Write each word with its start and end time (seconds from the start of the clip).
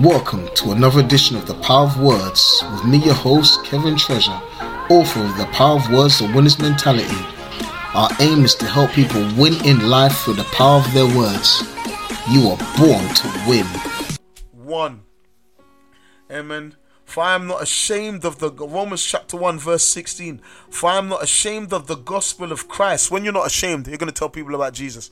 Welcome 0.00 0.48
to 0.54 0.72
another 0.72 1.00
edition 1.00 1.36
of 1.36 1.46
The 1.46 1.52
Power 1.56 1.84
of 1.84 2.00
Words 2.00 2.64
with 2.72 2.86
me, 2.86 2.96
your 2.96 3.12
host, 3.12 3.62
Kevin 3.62 3.98
Treasure, 3.98 4.40
author 4.88 5.20
of 5.20 5.36
The 5.36 5.46
Power 5.52 5.76
of 5.76 5.90
Words, 5.92 6.18
The 6.18 6.32
Winner's 6.32 6.58
Mentality. 6.58 7.14
Our 7.92 8.08
aim 8.20 8.42
is 8.42 8.54
to 8.54 8.64
help 8.64 8.92
people 8.92 9.20
win 9.36 9.62
in 9.66 9.90
life 9.90 10.16
through 10.20 10.36
the 10.36 10.44
power 10.44 10.78
of 10.78 10.94
their 10.94 11.04
words. 11.14 11.62
You 12.30 12.48
are 12.48 12.56
born 12.78 13.06
to 13.16 13.44
win. 13.46 13.66
1. 14.52 15.02
Amen. 16.30 16.76
For 17.04 17.22
I 17.22 17.34
am 17.34 17.46
not 17.46 17.62
ashamed 17.62 18.24
of 18.24 18.38
the 18.38 18.50
Romans 18.50 19.04
chapter 19.04 19.36
1, 19.36 19.58
verse 19.58 19.84
16. 19.84 20.40
For 20.70 20.88
I 20.88 20.96
am 20.96 21.10
not 21.10 21.22
ashamed 21.22 21.74
of 21.74 21.86
the 21.86 21.96
gospel 21.96 22.50
of 22.50 22.66
Christ. 22.66 23.10
When 23.10 23.24
you're 23.24 23.32
not 23.34 23.46
ashamed, 23.46 23.86
you're 23.88 23.98
going 23.98 24.10
to 24.10 24.18
tell 24.18 24.30
people 24.30 24.54
about 24.54 24.72
Jesus. 24.72 25.10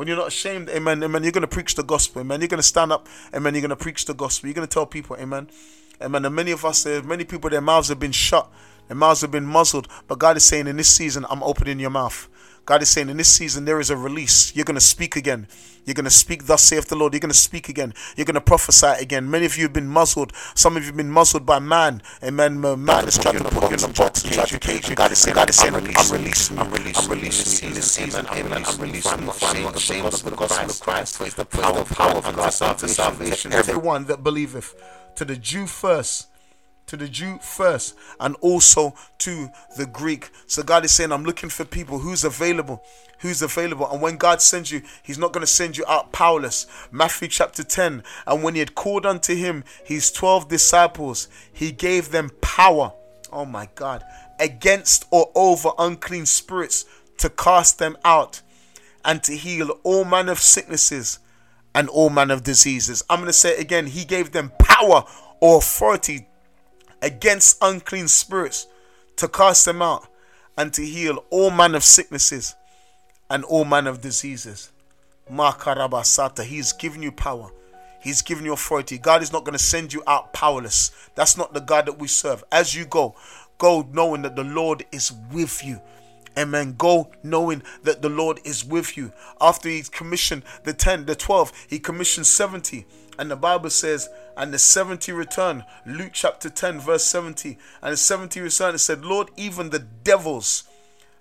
When 0.00 0.08
you're 0.08 0.16
not 0.16 0.28
ashamed, 0.28 0.70
amen, 0.70 1.02
amen, 1.04 1.24
you're 1.24 1.30
going 1.30 1.42
to 1.42 1.46
preach 1.46 1.74
the 1.74 1.82
gospel, 1.84 2.22
amen. 2.22 2.40
You're 2.40 2.48
going 2.48 2.56
to 2.56 2.62
stand 2.62 2.90
up, 2.90 3.06
amen, 3.34 3.52
you're 3.52 3.60
going 3.60 3.68
to 3.68 3.76
preach 3.76 4.06
the 4.06 4.14
gospel. 4.14 4.48
You're 4.48 4.54
going 4.54 4.66
to 4.66 4.72
tell 4.72 4.86
people, 4.86 5.14
amen. 5.18 5.50
Amen. 6.00 6.24
And 6.24 6.34
many 6.34 6.52
of 6.52 6.64
us, 6.64 6.86
uh, 6.86 7.02
many 7.04 7.24
people, 7.24 7.50
their 7.50 7.60
mouths 7.60 7.88
have 7.90 8.00
been 8.00 8.10
shut, 8.10 8.50
their 8.88 8.96
mouths 8.96 9.20
have 9.20 9.30
been 9.30 9.44
muzzled. 9.44 9.88
But 10.08 10.18
God 10.18 10.38
is 10.38 10.44
saying, 10.44 10.68
in 10.68 10.78
this 10.78 10.88
season, 10.88 11.26
I'm 11.28 11.42
opening 11.42 11.78
your 11.78 11.90
mouth. 11.90 12.30
God 12.64 12.80
is 12.80 12.88
saying 12.88 13.10
in 13.10 13.18
this 13.18 13.28
season 13.28 13.66
there 13.66 13.78
is 13.78 13.90
a 13.90 13.96
release. 13.98 14.56
You're 14.56 14.64
going 14.64 14.76
to 14.76 14.80
speak 14.80 15.16
again. 15.16 15.46
You're 15.84 15.94
going 15.94 16.04
to 16.04 16.10
speak, 16.10 16.46
thus 16.46 16.62
saith 16.62 16.88
the 16.88 16.96
Lord. 16.96 17.12
You're 17.12 17.20
going 17.20 17.30
to 17.30 17.36
speak 17.36 17.68
again. 17.68 17.94
You're 18.16 18.26
going 18.26 18.34
to 18.34 18.40
prophesy 18.40 18.94
again. 19.00 19.30
Many 19.30 19.46
of 19.46 19.56
you 19.56 19.64
have 19.64 19.72
been 19.72 19.88
muzzled. 19.88 20.32
Some 20.54 20.76
of 20.76 20.82
you 20.82 20.88
have 20.88 20.96
been 20.96 21.10
muzzled 21.10 21.46
by 21.46 21.58
man. 21.58 22.02
Amen. 22.22 22.60
Man 22.60 23.08
is 23.08 23.18
trying 23.18 23.38
to 23.38 23.44
put 23.44 23.70
you 23.70 23.76
in 23.76 23.84
a 23.84 23.92
box 23.92 24.24
and 24.24 24.32
try 24.32 24.44
to 24.44 24.58
cage 24.58 24.88
you. 24.88 24.94
God 24.94 25.12
is 25.12 25.18
saying, 25.18 25.34
God 25.34 25.50
is 25.50 25.56
saying, 25.56 25.74
I'm 25.74 25.82
releasing. 25.82 26.58
I'm 26.58 26.70
releasing. 26.70 27.04
I'm 27.04 27.10
releasing 27.10 27.74
this 27.74 27.90
season. 27.92 28.26
Amen. 28.26 28.64
I'm 28.64 28.80
releasing. 28.80 29.12
I'm 29.12 29.26
not 29.26 29.36
ashamed 29.76 30.06
of 30.06 30.22
the 30.22 30.30
gospel 30.30 30.70
of 30.70 30.80
Christ. 30.80 31.16
For 31.16 31.26
it's 31.26 31.34
the 31.34 31.44
power 31.44 31.78
of 31.78 31.96
God 31.96 32.24
unto 32.24 32.86
salvation. 32.86 33.52
Everyone 33.52 34.04
that 34.06 34.22
believeth, 34.22 34.74
to 35.16 35.24
the 35.24 35.36
Jew 35.36 35.66
first 35.66 36.28
to 36.90 36.96
the 36.96 37.08
Jew 37.08 37.38
first 37.38 37.96
and 38.18 38.34
also 38.40 38.94
to 39.18 39.48
the 39.76 39.86
Greek. 39.86 40.30
So 40.48 40.64
God 40.64 40.84
is 40.84 40.90
saying, 40.90 41.12
I'm 41.12 41.24
looking 41.24 41.48
for 41.48 41.64
people 41.64 42.00
who's 42.00 42.24
available, 42.24 42.82
who's 43.20 43.42
available. 43.42 43.88
And 43.88 44.02
when 44.02 44.16
God 44.16 44.42
sends 44.42 44.72
you, 44.72 44.82
He's 45.04 45.16
not 45.18 45.32
going 45.32 45.42
to 45.42 45.46
send 45.46 45.78
you 45.78 45.84
out 45.86 46.10
powerless. 46.10 46.66
Matthew 46.90 47.28
chapter 47.28 47.62
10. 47.62 48.02
And 48.26 48.42
when 48.42 48.54
He 48.54 48.58
had 48.58 48.74
called 48.74 49.06
unto 49.06 49.36
Him 49.36 49.62
His 49.84 50.10
12 50.10 50.48
disciples, 50.48 51.28
He 51.52 51.70
gave 51.70 52.10
them 52.10 52.32
power. 52.40 52.92
Oh 53.32 53.44
my 53.44 53.68
God. 53.76 54.02
Against 54.40 55.06
or 55.12 55.30
over 55.36 55.70
unclean 55.78 56.26
spirits 56.26 56.86
to 57.18 57.30
cast 57.30 57.78
them 57.78 57.96
out 58.04 58.42
and 59.04 59.22
to 59.22 59.36
heal 59.36 59.78
all 59.84 60.04
manner 60.04 60.32
of 60.32 60.40
sicknesses 60.40 61.20
and 61.72 61.88
all 61.88 62.10
manner 62.10 62.34
of 62.34 62.42
diseases. 62.42 63.04
I'm 63.08 63.18
going 63.20 63.28
to 63.28 63.32
say 63.32 63.50
it 63.50 63.60
again. 63.60 63.86
He 63.86 64.04
gave 64.04 64.32
them 64.32 64.50
power 64.58 65.04
or 65.40 65.58
authority 65.58 66.26
against 67.02 67.58
unclean 67.62 68.08
spirits 68.08 68.66
to 69.16 69.28
cast 69.28 69.64
them 69.64 69.82
out 69.82 70.06
and 70.56 70.72
to 70.74 70.84
heal 70.84 71.24
all 71.30 71.50
manner 71.50 71.76
of 71.76 71.84
sicknesses 71.84 72.54
and 73.28 73.44
all 73.44 73.64
manner 73.64 73.90
of 73.90 74.00
diseases. 74.00 74.70
Makarabasata, 75.30 76.44
He's 76.44 76.72
given 76.72 77.02
you 77.02 77.12
power. 77.12 77.50
He's 78.00 78.22
given 78.22 78.44
you 78.44 78.54
authority. 78.54 78.98
God 78.98 79.22
is 79.22 79.32
not 79.32 79.44
going 79.44 79.56
to 79.56 79.62
send 79.62 79.92
you 79.92 80.02
out 80.06 80.32
powerless. 80.32 80.90
That's 81.14 81.36
not 81.36 81.52
the 81.52 81.60
God 81.60 81.86
that 81.86 81.98
we 81.98 82.08
serve. 82.08 82.42
As 82.50 82.74
you 82.74 82.86
go, 82.86 83.14
go 83.58 83.86
knowing 83.92 84.22
that 84.22 84.36
the 84.36 84.44
Lord 84.44 84.84
is 84.90 85.12
with 85.30 85.62
you. 85.64 85.80
Amen. 86.38 86.74
Go 86.78 87.10
knowing 87.22 87.62
that 87.82 88.00
the 88.00 88.08
Lord 88.08 88.40
is 88.44 88.64
with 88.64 88.96
you. 88.96 89.12
After 89.40 89.68
he 89.68 89.82
commissioned 89.82 90.44
the 90.64 90.72
10, 90.72 91.04
the 91.04 91.14
12, 91.14 91.66
he 91.68 91.78
commissioned 91.78 92.26
70. 92.26 92.86
And 93.18 93.30
the 93.30 93.36
Bible 93.36 93.68
says, 93.70 94.08
and 94.36 94.52
the 94.52 94.58
70 94.58 95.12
return. 95.12 95.64
Luke 95.86 96.12
chapter 96.12 96.50
10, 96.50 96.80
verse 96.80 97.04
70. 97.04 97.58
And 97.82 97.92
the 97.92 97.96
70 97.96 98.40
returned 98.40 98.70
and 98.70 98.80
said, 98.80 99.04
Lord, 99.04 99.30
even 99.36 99.70
the 99.70 99.78
devils 99.78 100.64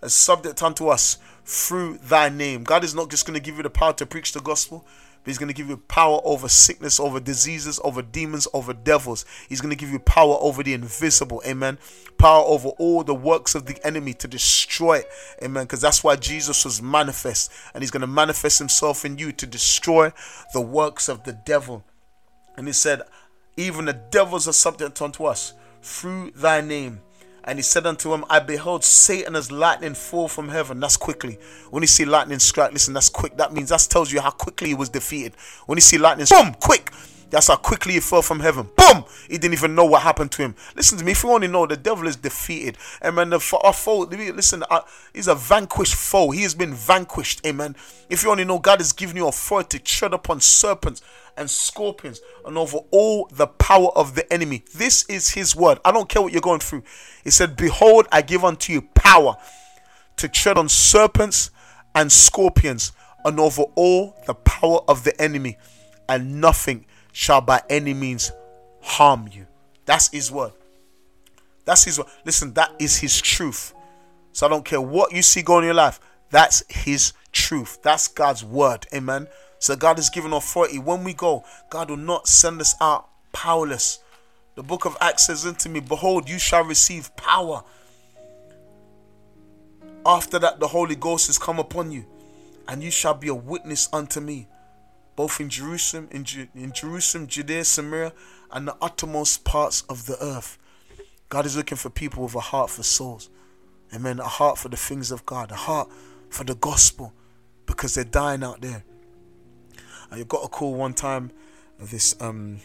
are 0.01 0.09
subject 0.09 0.63
unto 0.63 0.87
us 0.87 1.17
through 1.43 1.97
thy 1.97 2.29
name. 2.29 2.63
God 2.63 2.83
is 2.83 2.95
not 2.95 3.09
just 3.09 3.25
going 3.25 3.33
to 3.33 3.43
give 3.43 3.57
you 3.57 3.63
the 3.63 3.69
power 3.69 3.93
to 3.93 4.05
preach 4.05 4.33
the 4.33 4.39
gospel, 4.39 4.85
but 5.23 5.31
He's 5.31 5.37
going 5.37 5.47
to 5.49 5.53
give 5.53 5.67
you 5.67 5.77
power 5.77 6.21
over 6.23 6.47
sickness, 6.47 6.99
over 6.99 7.19
diseases, 7.19 7.79
over 7.83 8.01
demons, 8.01 8.47
over 8.53 8.73
devils. 8.73 9.25
He's 9.49 9.59
going 9.59 9.71
to 9.71 9.75
give 9.75 9.89
you 9.89 9.99
power 9.99 10.37
over 10.39 10.63
the 10.63 10.73
invisible. 10.73 11.41
Amen. 11.45 11.77
Power 12.17 12.43
over 12.45 12.69
all 12.77 13.03
the 13.03 13.15
works 13.15 13.55
of 13.55 13.65
the 13.65 13.85
enemy 13.85 14.13
to 14.13 14.27
destroy 14.27 14.99
it. 14.99 15.09
Amen. 15.43 15.65
Because 15.65 15.81
that's 15.81 16.03
why 16.03 16.15
Jesus 16.15 16.63
was 16.63 16.81
manifest. 16.81 17.51
And 17.73 17.83
He's 17.83 17.91
going 17.91 18.01
to 18.01 18.07
manifest 18.07 18.59
Himself 18.59 19.03
in 19.03 19.17
you 19.17 19.31
to 19.33 19.45
destroy 19.45 20.13
the 20.53 20.61
works 20.61 21.09
of 21.09 21.23
the 21.23 21.33
devil. 21.33 21.83
And 22.59 22.67
He 22.67 22.73
said, 22.73 23.03
Even 23.55 23.85
the 23.85 23.93
devils 23.93 24.45
are 24.45 24.53
subject 24.53 25.01
unto 25.01 25.23
us 25.23 25.53
through 25.81 26.31
thy 26.31 26.59
name. 26.59 26.99
And 27.45 27.57
he 27.57 27.63
said 27.63 27.87
unto 27.87 28.13
him, 28.13 28.25
I 28.29 28.39
beheld 28.39 28.83
Satan 28.83 29.33
as 29.33 29.49
lightning 29.49 29.93
fall 29.93 30.27
from 30.27 30.49
heaven. 30.49 30.81
That's 30.81 30.97
quickly. 30.97 31.39
When 31.69 31.81
you 31.81 31.87
see 31.87 32.03
lightning 32.03 32.39
strike, 32.39 32.73
listen, 32.73 32.93
that's 32.93 33.07
quick. 33.07 33.37
That 33.37 33.53
means 33.53 33.69
that 33.69 33.87
tells 33.89 34.11
you 34.11 34.19
how 34.19 34.31
quickly 34.31 34.67
he 34.67 34.73
was 34.73 34.89
defeated. 34.89 35.35
When 35.67 35.77
you 35.77 35.81
see 35.81 35.97
lightning, 35.97 36.27
boom, 36.29 36.53
quick. 36.59 36.91
That's 37.29 37.47
how 37.47 37.57
quickly 37.57 37.93
he 37.93 37.99
fell 37.99 38.21
from 38.21 38.39
heaven. 38.39 38.69
Boom! 38.75 39.05
He 39.27 39.37
didn't 39.37 39.53
even 39.53 39.75
know 39.75 39.85
what 39.85 40.01
happened 40.01 40.31
to 40.33 40.41
him. 40.41 40.55
Listen 40.75 40.97
to 40.97 41.05
me. 41.05 41.11
If 41.11 41.23
you 41.23 41.29
only 41.29 41.47
know, 41.47 41.65
the 41.65 41.77
devil 41.77 42.07
is 42.07 42.15
defeated. 42.15 42.77
Amen. 43.03 43.29
The 43.29 43.59
our 43.63 43.73
foe, 43.73 43.99
listen, 43.99 44.63
uh, 44.69 44.81
he's 45.13 45.27
a 45.27 45.35
vanquished 45.35 45.95
foe. 45.95 46.31
He 46.31 46.43
has 46.43 46.55
been 46.55 46.73
vanquished. 46.73 47.45
Amen. 47.45 47.75
If 48.09 48.23
you 48.23 48.31
only 48.31 48.45
know, 48.45 48.59
God 48.59 48.79
has 48.79 48.93
given 48.93 49.15
you 49.15 49.27
authority 49.27 49.77
to 49.77 49.83
tread 49.83 50.13
upon 50.13 50.41
serpents 50.41 51.01
and 51.37 51.49
scorpions 51.49 52.21
and 52.45 52.57
over 52.57 52.79
all 52.91 53.29
the 53.31 53.47
power 53.47 53.89
of 53.95 54.15
the 54.15 54.31
enemy. 54.31 54.63
This 54.75 55.05
is 55.09 55.29
his 55.29 55.55
word. 55.55 55.79
I 55.85 55.91
don't 55.91 56.09
care 56.09 56.21
what 56.21 56.33
you're 56.33 56.41
going 56.41 56.59
through. 56.59 56.83
He 57.23 57.29
said, 57.29 57.55
Behold, 57.55 58.07
I 58.11 58.21
give 58.21 58.43
unto 58.43 58.73
you 58.73 58.81
power 58.81 59.37
to 60.17 60.27
tread 60.27 60.57
on 60.57 60.67
serpents 60.67 61.51
and 61.95 62.11
scorpions 62.11 62.91
and 63.25 63.39
over 63.39 63.63
all 63.75 64.15
the 64.25 64.33
power 64.33 64.79
of 64.87 65.03
the 65.03 65.19
enemy, 65.21 65.57
and 66.07 66.41
nothing 66.41 66.85
shall 67.11 67.41
by 67.41 67.61
any 67.69 67.93
means 67.93 68.31
harm 68.81 69.29
you. 69.31 69.47
That's 69.85 70.09
his 70.09 70.31
word. 70.31 70.53
That's 71.65 71.83
his 71.83 71.97
word. 71.97 72.07
Listen, 72.25 72.53
that 72.53 72.71
is 72.79 72.97
his 72.97 73.21
truth. 73.21 73.73
So 74.31 74.45
I 74.45 74.49
don't 74.49 74.65
care 74.65 74.81
what 74.81 75.11
you 75.11 75.21
see 75.21 75.41
going 75.41 75.63
in 75.63 75.67
your 75.67 75.73
life. 75.73 75.99
That's 76.29 76.63
his 76.69 77.13
truth. 77.31 77.79
That's 77.81 78.07
God's 78.07 78.43
word. 78.43 78.85
Amen. 78.93 79.27
So 79.59 79.75
God 79.75 79.97
has 79.97 80.09
given 80.09 80.31
authority. 80.33 80.79
When 80.79 81.03
we 81.03 81.13
go, 81.13 81.43
God 81.69 81.89
will 81.89 81.97
not 81.97 82.27
send 82.27 82.61
us 82.61 82.75
out 82.79 83.09
powerless. 83.33 83.99
The 84.55 84.63
book 84.63 84.85
of 84.85 84.97
Acts 84.99 85.27
says 85.27 85.45
unto 85.45 85.69
me, 85.69 85.79
Behold, 85.79 86.29
you 86.29 86.37
shall 86.37 86.63
receive 86.63 87.15
power. 87.15 87.63
After 90.05 90.39
that, 90.39 90.59
the 90.59 90.67
Holy 90.67 90.95
Ghost 90.95 91.27
has 91.27 91.37
come 91.37 91.59
upon 91.59 91.91
you, 91.91 92.05
and 92.67 92.83
you 92.83 92.91
shall 92.91 93.13
be 93.13 93.27
a 93.27 93.35
witness 93.35 93.89
unto 93.91 94.19
me, 94.19 94.47
both 95.19 95.41
in 95.41 95.49
Jerusalem, 95.49 96.07
in, 96.11 96.23
Ju- 96.23 96.47
in 96.55 96.71
Jerusalem, 96.71 97.27
Judea, 97.27 97.65
Samaria, 97.65 98.13
and 98.51 98.65
the 98.65 98.77
uttermost 98.81 99.43
parts 99.43 99.81
of 99.89 100.05
the 100.05 100.17
earth. 100.23 100.57
God 101.27 101.45
is 101.45 101.57
looking 101.57 101.77
for 101.77 101.89
people 101.89 102.23
with 102.23 102.35
a 102.35 102.39
heart 102.39 102.69
for 102.69 102.83
souls. 102.83 103.29
Amen. 103.93 104.21
A 104.21 104.23
heart 104.23 104.57
for 104.57 104.69
the 104.69 104.77
things 104.77 105.11
of 105.11 105.25
God, 105.25 105.51
a 105.51 105.55
heart 105.55 105.89
for 106.29 106.45
the 106.45 106.55
gospel, 106.55 107.11
because 107.65 107.95
they're 107.95 108.05
dying 108.05 108.45
out 108.45 108.61
there. 108.61 108.85
I 110.09 110.23
got 110.23 110.45
a 110.45 110.47
call 110.47 110.75
one 110.75 110.93
time 110.93 111.31
of 111.81 111.91
this 111.91 112.15
um 112.21 112.61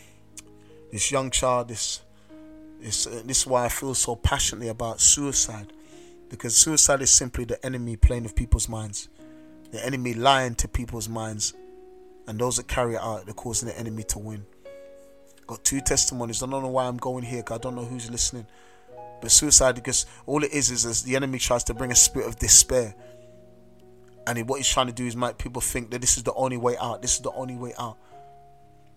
this 0.93 1.11
young 1.11 1.33
child. 1.33 1.67
This 1.67 2.03
this 2.81 3.09
uh, 3.09 3.23
this 3.25 3.41
is 3.41 3.47
why 3.49 3.65
I 3.65 3.69
feel 3.69 3.97
so 3.97 4.15
passionately 4.15 4.69
about 4.69 5.01
suicide, 5.01 5.73
because 6.29 6.55
suicide 6.57 7.03
is 7.03 7.11
simply 7.11 7.47
the 7.47 7.59
enemy 7.67 7.97
playing 7.97 8.23
with 8.23 8.37
people's 8.37 8.69
minds, 8.69 9.09
the 9.73 9.85
enemy 9.85 10.15
lying 10.15 10.55
to 10.55 10.69
people's 10.69 11.09
minds, 11.09 11.53
and 12.27 12.39
those 12.39 12.57
that 12.57 12.69
carry 12.69 12.95
it 12.95 13.01
out, 13.01 13.27
they're 13.27 13.35
causing 13.35 13.69
the 13.69 13.79
enemy 13.79 14.03
to 14.05 14.19
win. 14.19 14.45
Got 15.47 15.65
two 15.65 15.81
testimonies. 15.81 16.43
I 16.43 16.47
don't 16.47 16.63
know 16.63 16.69
why 16.69 16.87
I'm 16.87 16.97
going 16.97 17.25
here. 17.25 17.43
I 17.51 17.59
don't 17.59 17.75
know 17.75 17.85
who's 17.85 18.11
listening. 18.11 18.47
But 19.21 19.31
suicide, 19.31 19.75
because 19.75 20.07
all 20.27 20.43
it 20.43 20.53
is 20.53 20.71
is, 20.71 20.85
is 20.85 21.03
the 21.03 21.17
enemy 21.17 21.39
tries 21.39 21.65
to 21.65 21.75
bring 21.75 21.91
a 21.93 21.95
spirit 21.95 22.29
of 22.29 22.39
despair 22.39 22.95
and 24.27 24.49
what 24.49 24.57
he's 24.57 24.69
trying 24.69 24.87
to 24.87 24.93
do 24.93 25.07
is 25.07 25.17
make 25.17 25.39
people 25.39 25.61
think 25.61 25.91
that 25.91 26.01
this 26.01 26.17
is 26.17 26.23
the 26.23 26.33
only 26.35 26.57
way 26.57 26.77
out. 26.79 27.03
This 27.03 27.15
is 27.15 27.21
the 27.21 27.33
only 27.33 27.57
way 27.57 27.75
out. 27.79 27.99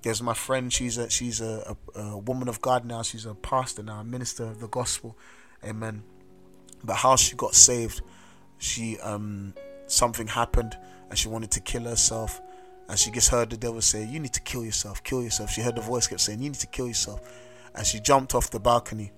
There's 0.02 0.22
my 0.22 0.34
friend. 0.34 0.72
She's 0.72 0.98
a 0.98 1.10
she's 1.10 1.42
a, 1.42 1.76
a, 1.96 2.00
a 2.00 2.18
woman 2.18 2.48
of 2.48 2.62
God 2.62 2.86
now. 2.86 3.02
She's 3.02 3.26
a 3.26 3.36
pastor 3.36 3.84
now, 3.84 4.00
a 4.00 4.04
minister 4.04 4.44
of 4.44 4.60
the 4.60 4.68
gospel. 4.68 5.18
Amen. 5.64 6.04
But 6.84 6.96
how 6.96 7.16
she 7.16 7.36
got 7.36 7.56
saved, 7.56 8.02
she 8.58 9.00
um 9.00 9.54
something 9.88 10.28
happened 10.28 10.78
and 11.10 11.18
she 11.18 11.28
wanted 11.28 11.52
to 11.52 11.60
kill 11.60 11.84
herself. 11.84 12.40
And 12.90 12.98
she 12.98 13.12
just 13.12 13.30
heard 13.30 13.50
the 13.50 13.58
devil 13.58 13.82
say, 13.82 14.06
"You 14.06 14.20
need 14.20 14.34
to 14.34 14.42
kill 14.42 14.64
yourself. 14.64 15.04
Kill 15.04 15.24
yourself." 15.24 15.50
She 15.50 15.62
heard 15.62 15.76
the 15.76 15.82
voice 15.82 16.08
kept 16.08 16.22
saying, 16.22 16.42
"You 16.42 16.50
need 16.50 16.60
to 16.60 16.68
kill 16.68 16.88
yourself," 16.88 17.20
and 17.76 17.86
she 17.86 18.00
jumped 18.00 18.34
off 18.34 18.50
the 18.50 18.60
balcony. 18.60 19.12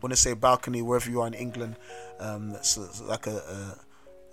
When 0.00 0.12
I 0.12 0.14
say 0.16 0.34
balcony, 0.34 0.82
wherever 0.82 1.10
you 1.10 1.20
are 1.22 1.26
in 1.26 1.34
England, 1.34 1.76
um, 2.20 2.50
that's 2.50 2.76
like 3.00 3.26
a, 3.26 3.36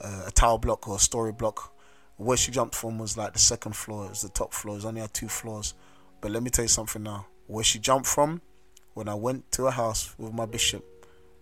a 0.02 0.28
a 0.28 0.32
tower 0.32 0.60
block 0.60 0.88
or 0.88 0.96
a 0.96 1.00
story 1.00 1.32
block. 1.32 1.74
Where 2.18 2.38
she 2.38 2.52
jumped 2.52 2.76
from 2.76 3.00
was 3.00 3.18
like 3.18 3.34
the 3.34 3.40
second 3.40 3.76
floor, 3.76 4.06
it 4.06 4.10
was 4.10 4.22
the 4.22 4.30
top 4.30 4.54
floor. 4.54 4.78
It 4.78 4.86
only 4.86 5.02
had 5.02 5.14
two 5.14 5.28
floors 5.28 5.74
But 6.22 6.32
let 6.32 6.44
me 6.44 6.52
tell 6.52 6.64
you 6.64 6.70
something 6.70 7.02
now. 7.02 7.26
Where 7.48 7.64
she 7.64 7.80
jumped 7.80 8.08
from, 8.08 8.42
when 8.94 9.10
I 9.10 9.16
went 9.16 9.52
to 9.54 9.66
a 9.66 9.72
house 9.72 10.14
with 10.20 10.34
my 10.34 10.46
bishop 10.46 10.86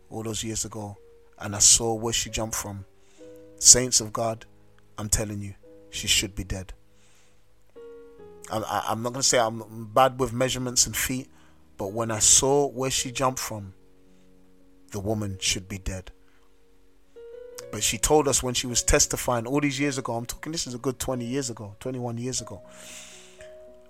all 0.09 0.23
those 0.23 0.43
years 0.43 0.63
ago, 0.63 0.97
and 1.37 1.55
I 1.55 1.59
saw 1.59 1.93
where 1.93 2.13
she 2.13 2.29
jumped 2.29 2.55
from, 2.55 2.85
saints 3.59 3.99
of 3.99 4.13
God, 4.13 4.45
I'm 4.97 5.09
telling 5.09 5.41
you, 5.41 5.55
she 5.89 6.07
should 6.07 6.33
be 6.33 6.45
dead. 6.45 6.73
I, 8.51 8.91
am 8.91 9.03
not 9.03 9.13
going 9.13 9.21
to 9.21 9.27
say 9.27 9.39
I'm 9.39 9.89
bad 9.93 10.19
with 10.19 10.33
measurements 10.33 10.85
and 10.85 10.95
feet, 10.95 11.29
but 11.77 11.91
when 11.91 12.11
I 12.11 12.19
saw 12.19 12.67
where 12.67 12.91
she 12.91 13.11
jumped 13.11 13.39
from, 13.39 13.73
the 14.91 14.99
woman 14.99 15.37
should 15.39 15.67
be 15.67 15.77
dead. 15.77 16.11
But 17.71 17.83
she 17.83 17.97
told 17.97 18.27
us 18.27 18.41
when 18.41 18.53
she 18.53 18.67
was 18.67 18.81
testifying 18.81 19.45
all 19.45 19.61
these 19.61 19.79
years 19.79 19.97
ago, 19.97 20.15
I'm 20.15 20.25
talking 20.25 20.51
this 20.51 20.65
is 20.65 20.73
a 20.73 20.79
good 20.79 20.99
20 20.99 21.25
years 21.25 21.49
ago, 21.49 21.75
21 21.79 22.17
years 22.17 22.41
ago. 22.41 22.61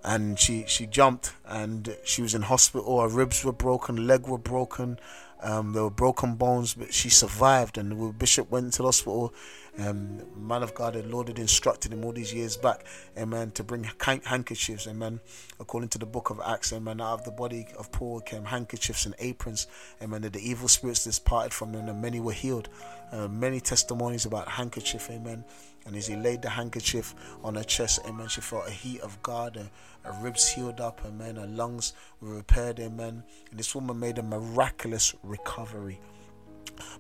And 0.04 0.40
she, 0.40 0.64
she 0.68 0.86
jumped 0.86 1.34
and 1.46 1.96
she 2.04 2.22
was 2.22 2.34
in 2.34 2.44
hospital. 2.44 3.02
Her 3.02 3.10
ribs 3.10 3.44
were 3.44 3.52
broken, 3.52 4.08
leg 4.08 4.28
were 4.28 4.38
broken, 4.38 4.98
um, 5.42 5.74
there 5.74 5.84
were 5.84 5.90
broken 5.90 6.36
bones, 6.36 6.74
but 6.74 6.94
she 6.94 7.10
survived. 7.10 7.78
And 7.78 7.92
the 7.92 8.14
bishop 8.14 8.50
went 8.50 8.74
to 8.74 8.80
the 8.80 8.88
hospital. 8.88 9.34
Um, 9.78 10.22
man 10.36 10.62
of 10.62 10.74
God, 10.74 10.94
the 10.94 11.04
Lord 11.04 11.30
had 11.30 11.40
instructed 11.40 11.94
him 11.94 12.04
all 12.04 12.12
these 12.12 12.34
years 12.34 12.58
back, 12.58 12.84
amen, 13.18 13.52
to 13.52 13.64
bring 13.64 13.90
handkerchiefs, 14.26 14.88
amen. 14.88 15.22
According 15.58 15.90
to 15.90 15.98
the 15.98 16.06
book 16.06 16.32
of 16.32 16.42
Acts, 16.46 16.74
amen, 16.74 17.00
out 17.00 17.20
of 17.20 17.24
the 17.24 17.32
body 17.32 17.68
of 17.78 17.90
Paul 17.92 18.20
came 18.20 18.44
handkerchiefs 18.44 19.06
and 19.06 19.16
aprons, 19.20 19.68
amen. 20.02 20.22
That 20.24 20.34
the 20.34 20.50
evil 20.50 20.68
spirits 20.68 21.06
departed 21.06 21.54
from 21.54 21.74
him, 21.74 21.88
and 21.88 22.02
many 22.02 22.20
were 22.20 22.34
healed. 22.34 22.68
Uh, 23.12 23.30
many 23.30 23.62
testimonies 23.62 24.26
about 24.26 24.50
handkerchief, 24.50 25.10
amen. 25.10 25.46
And 25.90 25.98
as 25.98 26.06
he 26.06 26.16
laid 26.16 26.44
the 26.44 26.50
handkerchief 26.50 27.16
on 27.44 27.56
her 27.56 27.64
chest, 27.64 28.02
amen, 28.06 28.28
she 28.28 28.42
felt 28.42 28.68
a 28.68 28.72
heat 28.72 29.02
of 29.02 29.20
God, 29.24 29.56
her, 29.56 29.72
her 30.04 30.24
ribs 30.24 30.48
healed 30.48 30.80
up, 30.80 31.02
amen, 31.04 31.38
her 31.38 31.48
lungs 31.48 31.94
were 32.22 32.36
repaired, 32.36 32.80
amen. 32.80 33.24
And 33.50 33.60
this 33.60 33.74
woman 33.74 34.00
made 34.00 34.20
a 34.20 34.24
miraculous 34.24 35.16
recovery. 35.24 36.00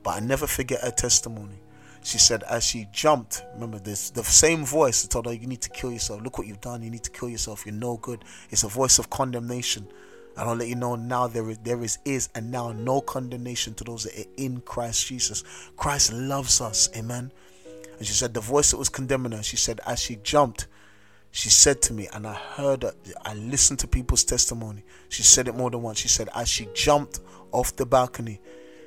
But 0.01 0.15
I 0.15 0.19
never 0.21 0.47
forget 0.47 0.81
her 0.81 0.89
testimony. 0.89 1.59
She 2.01 2.17
said, 2.17 2.41
as 2.49 2.63
she 2.63 2.87
jumped, 2.91 3.43
remember 3.53 3.77
this, 3.77 4.09
the 4.09 4.23
same 4.23 4.65
voice 4.65 5.03
that 5.03 5.11
told 5.11 5.27
her, 5.27 5.33
You 5.33 5.45
need 5.45 5.61
to 5.61 5.69
kill 5.69 5.91
yourself. 5.91 6.23
Look 6.23 6.39
what 6.39 6.47
you've 6.47 6.61
done. 6.61 6.81
You 6.81 6.89
need 6.89 7.03
to 7.03 7.11
kill 7.11 7.29
yourself. 7.29 7.67
You're 7.67 7.75
no 7.75 7.97
good. 7.97 8.25
It's 8.49 8.63
a 8.63 8.69
voice 8.69 8.97
of 8.97 9.11
condemnation. 9.11 9.87
And 10.35 10.49
I'll 10.49 10.55
let 10.55 10.67
you 10.67 10.75
know 10.75 10.95
now 10.95 11.27
there 11.27 11.47
is, 11.47 11.59
there 11.59 11.83
is, 11.83 11.99
is 12.05 12.29
and 12.33 12.49
now 12.49 12.71
no 12.71 13.01
condemnation 13.01 13.75
to 13.75 13.83
those 13.83 14.05
that 14.05 14.17
are 14.17 14.29
in 14.37 14.61
Christ 14.61 15.05
Jesus. 15.05 15.43
Christ 15.77 16.11
loves 16.11 16.59
us. 16.59 16.89
Amen. 16.95 17.31
And 17.99 18.07
she 18.07 18.13
said, 18.13 18.33
the 18.33 18.41
voice 18.41 18.71
that 18.71 18.77
was 18.77 18.89
condemning 18.89 19.33
her, 19.33 19.43
she 19.43 19.57
said, 19.57 19.81
as 19.85 19.99
she 19.99 20.15
jumped, 20.23 20.67
she 21.31 21.49
said 21.49 21.81
to 21.83 21.93
me, 21.93 22.07
and 22.11 22.25
I 22.25 22.33
heard 22.33 22.83
her, 22.83 22.93
I 23.23 23.35
listened 23.35 23.79
to 23.79 23.87
people's 23.87 24.23
testimony. 24.23 24.83
She 25.09 25.21
said 25.21 25.47
it 25.47 25.55
more 25.55 25.69
than 25.69 25.81
once. 25.81 25.99
She 25.99 26.07
said, 26.07 26.29
as 26.33 26.49
she 26.49 26.67
jumped 26.73 27.19
off 27.51 27.75
the 27.75 27.85
balcony, 27.85 28.41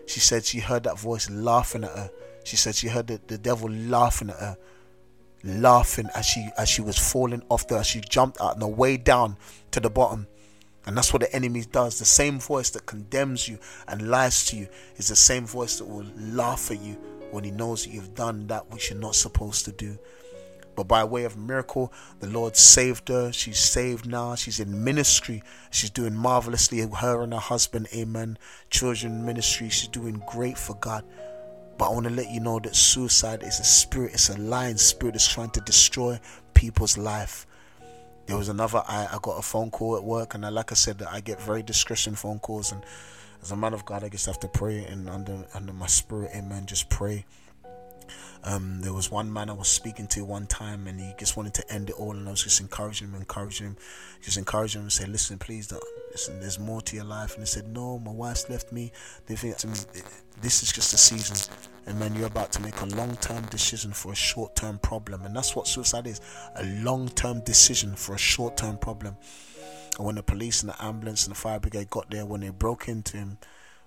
she 0.06 0.19
said 0.19 0.44
she 0.44 0.59
heard 0.59 0.85
that 0.85 0.99
voice 0.99 1.31
laughing 1.31 1.85
at 1.85 1.91
her. 1.91 2.11
She 2.44 2.56
said 2.56 2.75
she 2.75 2.88
heard 2.88 3.06
the, 3.06 3.20
the 3.29 3.38
devil 3.38 3.70
laughing 3.70 4.31
at 4.31 4.37
her, 4.37 4.56
laughing 5.44 6.09
as 6.17 6.26
she 6.26 6.49
as 6.59 6.69
she 6.69 6.82
was 6.82 6.99
falling 6.99 7.43
off 7.49 7.69
the. 7.69 7.76
As 7.76 7.87
she 7.87 8.00
jumped 8.00 8.41
out 8.41 8.55
and 8.55 8.62
the 8.62 8.67
way 8.67 8.97
down 8.97 9.37
to 9.70 9.79
the 9.79 9.91
bottom. 9.91 10.26
And 10.85 10.97
that's 10.97 11.12
what 11.12 11.23
the 11.23 11.32
enemy 11.32 11.62
does. 11.70 12.00
The 12.00 12.05
same 12.05 12.41
voice 12.41 12.70
that 12.70 12.87
condemns 12.87 13.47
you 13.47 13.61
and 13.87 14.09
lies 14.09 14.44
to 14.47 14.56
you 14.56 14.69
is 14.97 15.06
the 15.09 15.17
same 15.17 15.47
voice 15.47 15.79
that 15.79 15.85
will 15.85 16.06
laugh 16.17 16.73
at 16.73 16.81
you 16.81 16.99
when 17.32 17.44
he 17.44 17.50
knows 17.50 17.87
you've 17.87 18.14
done 18.14 18.46
that 18.49 18.70
which 18.70 18.90
you're 18.90 18.99
not 18.99 19.14
supposed 19.14 19.64
to 19.64 19.73
do. 19.73 19.99
But 20.75 20.88
by 20.88 21.05
way 21.05 21.25
of 21.25 21.37
miracle, 21.37 21.93
the 22.20 22.29
Lord 22.29 22.56
saved 22.56 23.08
her. 23.08 23.32
She's 23.32 23.58
saved 23.58 24.06
now. 24.06 24.34
She's 24.34 24.58
in 24.58 24.84
ministry. 24.84 25.43
She's 25.70 25.90
doing 25.90 26.14
marvelously. 26.14 26.81
Her 26.81 27.23
and 27.23 27.34
her 27.34 27.40
husband, 27.40 27.88
amen. 27.94 28.38
Children 28.70 29.26
ministry. 29.26 29.69
She's 29.69 29.88
doing 29.88 30.23
great 30.26 30.56
for 30.56 30.75
God. 30.76 31.05
But 31.76 31.90
I 31.90 31.94
want 31.94 32.06
to 32.06 32.12
let 32.12 32.31
you 32.31 32.40
know 32.40 32.58
that 32.61 32.76
suicide 32.76 33.43
is 33.43 33.61
a 33.61 33.64
spirit, 33.64 34.14
it's 34.14 34.28
a 34.28 34.38
lying 34.38 34.76
spirit 34.76 35.12
that's 35.12 35.28
trying 35.32 35.50
to 35.50 35.61
destroy 35.61 36.20
people's 36.55 36.96
life. 36.96 37.46
There 38.26 38.37
was 38.37 38.49
another 38.49 38.82
I, 38.87 39.08
I 39.11 39.19
got 39.20 39.38
a 39.38 39.43
phone 39.43 39.70
call 39.70 39.96
at 39.96 40.05
work 40.05 40.35
and 40.35 40.46
I, 40.46 40.50
like 40.50 40.70
I 40.70 40.75
said 40.76 41.02
I 41.02 41.20
get 41.20 41.40
very 41.40 41.62
discretion 41.62 42.14
phone 42.14 42.38
calls 42.38 42.70
and 42.70 42.85
as 43.42 43.50
a 43.50 43.56
man 43.56 43.74
of 43.74 43.84
God, 43.84 44.04
I 44.04 44.08
just 44.08 44.26
have 44.26 44.40
to 44.40 44.48
pray 44.48 44.84
and 44.84 45.08
under 45.08 45.44
under 45.54 45.72
my 45.72 45.86
spirit, 45.86 46.30
amen. 46.34 46.66
Just 46.66 46.88
pray. 46.88 47.24
Um, 48.44 48.80
there 48.80 48.92
was 48.92 49.08
one 49.08 49.32
man 49.32 49.50
I 49.50 49.52
was 49.52 49.68
speaking 49.68 50.08
to 50.08 50.24
one 50.24 50.46
time, 50.46 50.88
and 50.88 50.98
he 50.98 51.12
just 51.16 51.36
wanted 51.36 51.54
to 51.54 51.72
end 51.72 51.90
it 51.90 51.96
all, 51.96 52.10
and 52.16 52.26
I 52.26 52.32
was 52.32 52.42
just 52.42 52.60
encouraging 52.60 53.08
him, 53.08 53.14
encouraging 53.14 53.68
him, 53.68 53.76
just 54.20 54.36
encouraging 54.36 54.80
him, 54.80 54.86
and 54.86 54.92
say, 54.92 55.06
"Listen, 55.06 55.38
please 55.38 55.68
don't 55.68 55.82
listen. 56.10 56.40
There's 56.40 56.58
more 56.58 56.82
to 56.82 56.96
your 56.96 57.04
life." 57.04 57.34
And 57.34 57.42
he 57.42 57.46
said, 57.46 57.68
"No, 57.68 58.00
my 58.00 58.10
wife's 58.10 58.48
left 58.50 58.72
me. 58.72 58.90
They 59.26 59.36
think 59.36 59.56
this 60.40 60.62
is 60.62 60.72
just 60.72 60.92
a 60.92 60.98
season, 60.98 61.36
and 61.86 61.98
man, 62.00 62.16
you're 62.16 62.26
about 62.26 62.50
to 62.52 62.60
make 62.60 62.80
a 62.80 62.86
long-term 62.86 63.46
decision 63.46 63.92
for 63.92 64.10
a 64.10 64.16
short-term 64.16 64.80
problem, 64.80 65.24
and 65.24 65.36
that's 65.36 65.54
what 65.54 65.68
suicide 65.68 66.08
is—a 66.08 66.64
long-term 66.82 67.42
decision 67.42 67.94
for 67.94 68.14
a 68.14 68.18
short-term 68.18 68.78
problem." 68.78 69.16
And 69.96 70.06
when 70.06 70.14
the 70.14 70.22
police 70.22 70.62
and 70.62 70.70
the 70.70 70.84
ambulance 70.84 71.26
and 71.26 71.34
the 71.34 71.38
fire 71.38 71.60
brigade 71.60 71.90
got 71.90 72.10
there, 72.10 72.24
when 72.24 72.40
they 72.40 72.48
broke 72.48 72.88
into 72.88 73.16
him, 73.16 73.38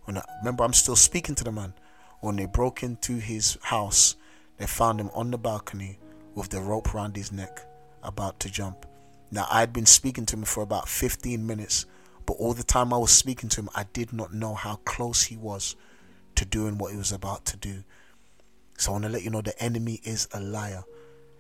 when 0.04 0.18
I, 0.18 0.24
remember 0.40 0.64
I'm 0.64 0.74
still 0.74 0.96
speaking 0.96 1.36
to 1.36 1.44
the 1.44 1.52
man. 1.52 1.74
When 2.22 2.36
they 2.36 2.46
broke 2.46 2.84
into 2.84 3.14
his 3.18 3.58
house, 3.62 4.16
they 4.58 4.68
found 4.68 5.00
him 5.00 5.10
on 5.14 5.32
the 5.32 5.38
balcony 5.38 6.00
with 6.34 6.50
the 6.50 6.62
rope 6.62 6.94
around 6.94 7.16
his 7.16 7.32
neck, 7.32 7.66
about 8.04 8.40
to 8.42 8.50
jump. 8.50 8.86
Now 9.32 9.48
I'd 9.50 9.74
been 9.74 9.86
speaking 9.86 10.26
to 10.28 10.36
him 10.36 10.44
for 10.44 10.64
about 10.64 10.88
15 10.88 11.46
minutes, 11.46 11.86
but 12.26 12.34
all 12.34 12.54
the 12.54 12.64
time 12.64 12.94
I 12.94 12.98
was 12.98 13.12
speaking 13.12 13.50
to 13.50 13.62
him, 13.62 13.70
I 13.76 13.86
did 13.94 14.14
not 14.14 14.34
know 14.34 14.54
how 14.54 14.78
close 14.86 15.24
he 15.24 15.38
was 15.38 15.76
to 16.36 16.46
doing 16.46 16.78
what 16.78 16.92
he 16.92 16.98
was 16.98 17.12
about 17.12 17.46
to 17.46 17.58
do. 17.58 17.84
So 18.78 18.92
I 18.92 18.94
want 18.94 19.06
to 19.06 19.10
let 19.10 19.24
you 19.24 19.30
know 19.30 19.42
the 19.42 19.62
enemy 19.62 20.02
is 20.04 20.28
a 20.34 20.40
liar. 20.40 20.84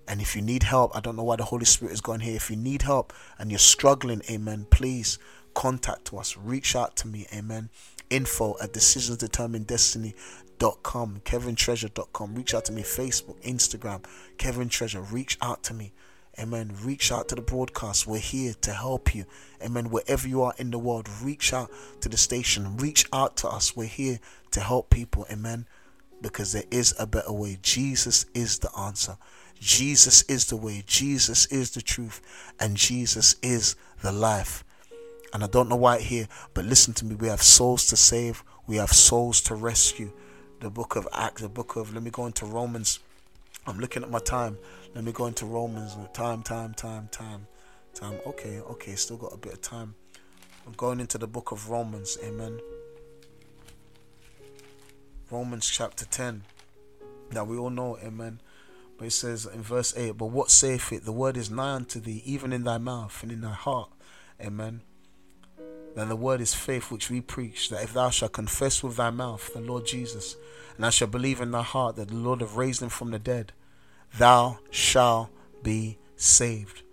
And 0.07 0.21
if 0.21 0.35
you 0.35 0.41
need 0.41 0.63
help, 0.63 0.95
I 0.95 0.99
don't 0.99 1.15
know 1.15 1.23
why 1.23 1.37
the 1.37 1.45
Holy 1.45 1.65
Spirit 1.65 1.93
is 1.93 2.01
going 2.01 2.19
here. 2.19 2.35
If 2.35 2.49
you 2.49 2.55
need 2.55 2.81
help 2.83 3.13
and 3.39 3.51
you're 3.51 3.59
struggling, 3.59 4.21
amen, 4.29 4.67
please 4.69 5.17
contact 5.53 6.13
us. 6.13 6.37
Reach 6.37 6.75
out 6.75 6.95
to 6.97 7.07
me, 7.07 7.25
amen. 7.33 7.69
Info 8.09 8.55
at 8.61 8.73
decisionsdeterminedestiny.com, 8.73 11.21
kevintreasure.com. 11.25 12.35
Reach 12.35 12.53
out 12.53 12.65
to 12.65 12.71
me, 12.71 12.83
Facebook, 12.83 13.41
Instagram, 13.41 14.05
Kevin 14.37 14.69
Treasure. 14.69 15.01
Reach 15.01 15.39
out 15.41 15.63
to 15.63 15.73
me. 15.73 15.91
Amen. 16.37 16.75
Reach 16.83 17.13
out 17.13 17.29
to 17.29 17.35
the 17.35 17.41
broadcast. 17.41 18.05
We're 18.05 18.19
here 18.19 18.53
to 18.61 18.73
help 18.73 19.15
you. 19.15 19.25
Amen. 19.63 19.89
Wherever 19.89 20.27
you 20.27 20.43
are 20.43 20.53
in 20.57 20.69
the 20.69 20.77
world, 20.77 21.07
reach 21.23 21.53
out 21.53 21.71
to 22.01 22.09
the 22.09 22.17
station. 22.17 22.75
Reach 22.77 23.07
out 23.13 23.37
to 23.37 23.47
us. 23.47 23.73
We're 23.75 23.85
here 23.85 24.19
to 24.51 24.59
help 24.59 24.89
people. 24.89 25.25
Amen. 25.31 25.65
Because 26.21 26.51
there 26.51 26.65
is 26.69 26.93
a 26.99 27.07
better 27.07 27.31
way. 27.31 27.57
Jesus 27.61 28.25
is 28.33 28.59
the 28.59 28.69
answer. 28.77 29.17
Jesus 29.59 30.23
is 30.23 30.45
the 30.45 30.57
way, 30.57 30.83
Jesus 30.85 31.45
is 31.47 31.71
the 31.71 31.81
truth, 31.81 32.21
and 32.59 32.75
Jesus 32.75 33.35
is 33.41 33.75
the 34.01 34.11
life. 34.11 34.63
And 35.33 35.43
I 35.43 35.47
don't 35.47 35.69
know 35.69 35.75
why 35.75 35.99
here, 35.99 36.27
but 36.53 36.65
listen 36.65 36.93
to 36.95 37.05
me. 37.05 37.15
We 37.15 37.27
have 37.27 37.41
souls 37.41 37.87
to 37.87 37.97
save, 37.97 38.43
we 38.67 38.77
have 38.77 38.91
souls 38.91 39.41
to 39.41 39.55
rescue. 39.55 40.11
The 40.59 40.69
book 40.69 40.95
of 40.95 41.07
Acts, 41.13 41.41
the 41.41 41.49
book 41.49 41.75
of, 41.75 41.93
let 41.93 42.03
me 42.03 42.11
go 42.11 42.25
into 42.25 42.45
Romans. 42.45 42.99
I'm 43.67 43.79
looking 43.79 44.03
at 44.03 44.09
my 44.09 44.19
time. 44.19 44.57
Let 44.93 45.03
me 45.03 45.11
go 45.11 45.25
into 45.25 45.45
Romans. 45.45 45.97
Time, 46.13 46.43
time, 46.43 46.73
time, 46.73 47.09
time, 47.11 47.47
time. 47.93 48.19
Okay, 48.25 48.59
okay, 48.59 48.95
still 48.95 49.17
got 49.17 49.33
a 49.33 49.37
bit 49.37 49.53
of 49.53 49.61
time. 49.61 49.95
I'm 50.65 50.73
going 50.73 50.99
into 50.99 51.17
the 51.17 51.27
book 51.27 51.51
of 51.51 51.69
Romans. 51.69 52.17
Amen. 52.23 52.59
Romans 55.29 55.69
chapter 55.69 56.05
10. 56.05 56.43
Now 57.31 57.43
we 57.43 57.57
all 57.57 57.71
know, 57.71 57.97
amen, 57.97 58.39
but 58.97 59.07
it 59.07 59.11
says 59.11 59.45
in 59.45 59.61
verse 59.61 59.93
8, 59.95 60.11
But 60.11 60.27
what 60.27 60.51
saith 60.51 60.91
it? 60.91 61.05
The 61.05 61.11
word 61.11 61.37
is 61.37 61.51
nigh 61.51 61.73
unto 61.73 61.99
thee, 61.99 62.21
even 62.25 62.53
in 62.53 62.63
thy 62.63 62.77
mouth 62.77 63.21
and 63.21 63.31
in 63.31 63.41
thy 63.41 63.53
heart. 63.53 63.89
Amen. 64.41 64.81
Then 65.95 66.09
the 66.09 66.15
word 66.15 66.41
is 66.41 66.53
faith 66.53 66.91
which 66.91 67.09
we 67.09 67.21
preach, 67.21 67.69
that 67.69 67.83
if 67.83 67.93
thou 67.93 68.09
shalt 68.09 68.33
confess 68.33 68.83
with 68.83 68.97
thy 68.97 69.09
mouth 69.09 69.53
the 69.53 69.61
Lord 69.61 69.85
Jesus, 69.85 70.35
and 70.75 70.83
thou 70.83 70.89
shalt 70.89 71.11
believe 71.11 71.39
in 71.39 71.51
thy 71.51 71.61
heart 71.61 71.95
that 71.95 72.09
the 72.09 72.15
Lord 72.15 72.41
hath 72.41 72.55
raised 72.55 72.81
him 72.81 72.89
from 72.89 73.11
the 73.11 73.19
dead, 73.19 73.53
thou 74.17 74.59
shalt 74.71 75.29
be 75.63 75.97
saved. 76.17 76.83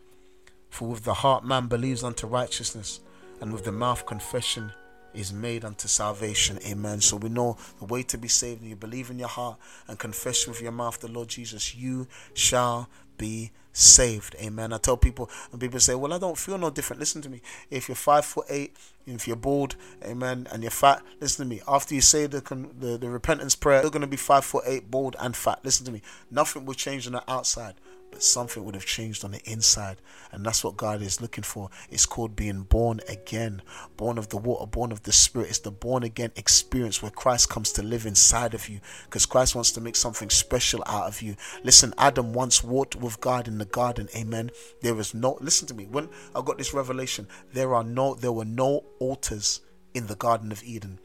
For 0.71 0.89
with 0.89 1.05
the 1.05 1.15
heart 1.15 1.45
man 1.45 1.67
believes 1.67 2.05
unto 2.05 2.27
righteousness, 2.27 3.01
and 3.41 3.53
with 3.53 3.65
the 3.65 3.73
mouth 3.73 4.07
confession 4.07 4.73
is 5.15 5.33
made 5.33 5.65
unto 5.65 5.89
salvation. 5.89 6.59
Amen. 6.67 7.01
So 7.01 7.17
we 7.17 7.29
know 7.29 7.57
the 7.79 7.85
way 7.87 8.03
to 8.05 8.19
be 8.19 8.29
saved. 8.29 8.61
And 8.61 8.71
you 8.71 8.77
believe 8.77 9.11
in 9.11 9.19
your 9.19 9.29
heart 9.29 9.59
and 9.89 9.99
confess 9.99 10.47
with 10.47 10.61
your 10.61 10.73
mouth 10.73 11.01
the 11.01 11.09
Lord 11.09 11.29
Jesus, 11.29 11.75
you 11.75 12.07
shall 12.35 12.89
be 13.19 13.53
saved. 13.73 14.37
Amen. 14.41 14.73
I 14.73 14.79
tell 14.79 14.97
people, 14.97 15.31
and 15.51 15.61
people 15.61 15.81
say, 15.81 15.95
Well, 15.95 16.13
I 16.13 16.19
don't 16.19 16.39
feel 16.39 16.59
no 16.59 16.71
different. 16.71 17.01
Listen 17.01 17.23
to 17.23 17.31
me. 17.31 17.41
If 17.71 17.89
you're 17.89 17.97
five 17.97 18.25
foot 18.25 18.47
eight, 18.49 18.77
if 19.07 19.27
you're 19.27 19.37
bald, 19.37 19.77
amen, 20.05 20.47
and 20.53 20.63
you're 20.63 20.71
fat, 20.71 21.03
listen 21.21 21.47
to 21.47 21.49
me. 21.49 21.61
After 21.67 21.95
you 21.95 22.01
say 22.01 22.27
the 22.27 22.41
the, 22.79 22.99
the 22.99 23.11
repentance 23.11 23.55
prayer, 23.55 23.83
you're 23.83 23.91
going 23.91 24.03
to 24.03 24.07
be 24.07 24.17
five 24.17 24.45
foot 24.45 24.65
eight, 24.67 24.91
bald, 24.91 25.17
and 25.19 25.35
fat. 25.35 25.61
Listen 25.65 25.87
to 25.87 25.93
me. 25.93 26.03
Nothing 26.31 26.65
will 26.67 26.75
change 26.75 27.07
on 27.07 27.15
the 27.15 27.31
outside. 27.31 27.75
But 28.13 28.23
something 28.23 28.65
would 28.65 28.75
have 28.75 28.85
changed 28.85 29.25
on 29.25 29.33
the 29.33 29.41
inside. 29.51 29.97
And 30.31 30.45
that's 30.47 30.63
what 30.63 30.77
God 30.77 31.03
is 31.03 31.21
looking 31.21 31.43
for. 31.43 31.71
It's 31.91 32.07
called 32.07 32.37
being 32.37 32.63
born 32.63 33.01
again, 33.09 33.63
born 33.97 34.19
of 34.19 34.29
the 34.29 34.37
water, 34.37 34.67
born 34.67 34.93
of 34.93 35.03
the 35.03 35.13
Spirit. 35.13 35.49
It's 35.49 35.59
the 35.59 35.71
born 35.73 36.05
again 36.05 36.31
experience 36.37 37.03
where 37.03 37.11
Christ 37.11 37.49
comes 37.49 37.73
to 37.73 37.83
live 37.83 38.07
inside 38.07 38.55
of 38.55 38.69
you 38.69 38.81
because 39.07 39.27
Christ 39.27 39.55
wants 39.55 39.73
to 39.73 39.81
make 39.81 39.97
something 39.97 40.31
special 40.31 40.83
out 40.87 41.09
of 41.09 41.23
you. 41.23 41.35
Listen, 41.65 41.95
Adam 41.99 42.33
once 42.33 42.63
walked 42.63 42.95
with 42.95 43.21
God 43.21 43.49
in 43.49 43.59
the 43.59 43.65
garden. 43.65 44.09
Amen. 44.15 44.51
There 44.83 44.99
is 45.01 45.15
no, 45.15 45.39
listen 45.41 45.67
to 45.69 45.75
me. 45.75 45.87
When 45.87 46.09
I 46.35 46.43
got 46.43 46.59
this 46.59 46.75
revelation, 46.75 47.27
there 47.53 47.75
are 47.75 47.85
no, 47.85 48.15
there 48.15 48.33
were 48.33 48.45
no 48.45 48.85
altars 49.01 49.61
in 49.95 50.07
the 50.07 50.17
Garden 50.17 50.53
of 50.53 50.63
Eden. 50.65 50.99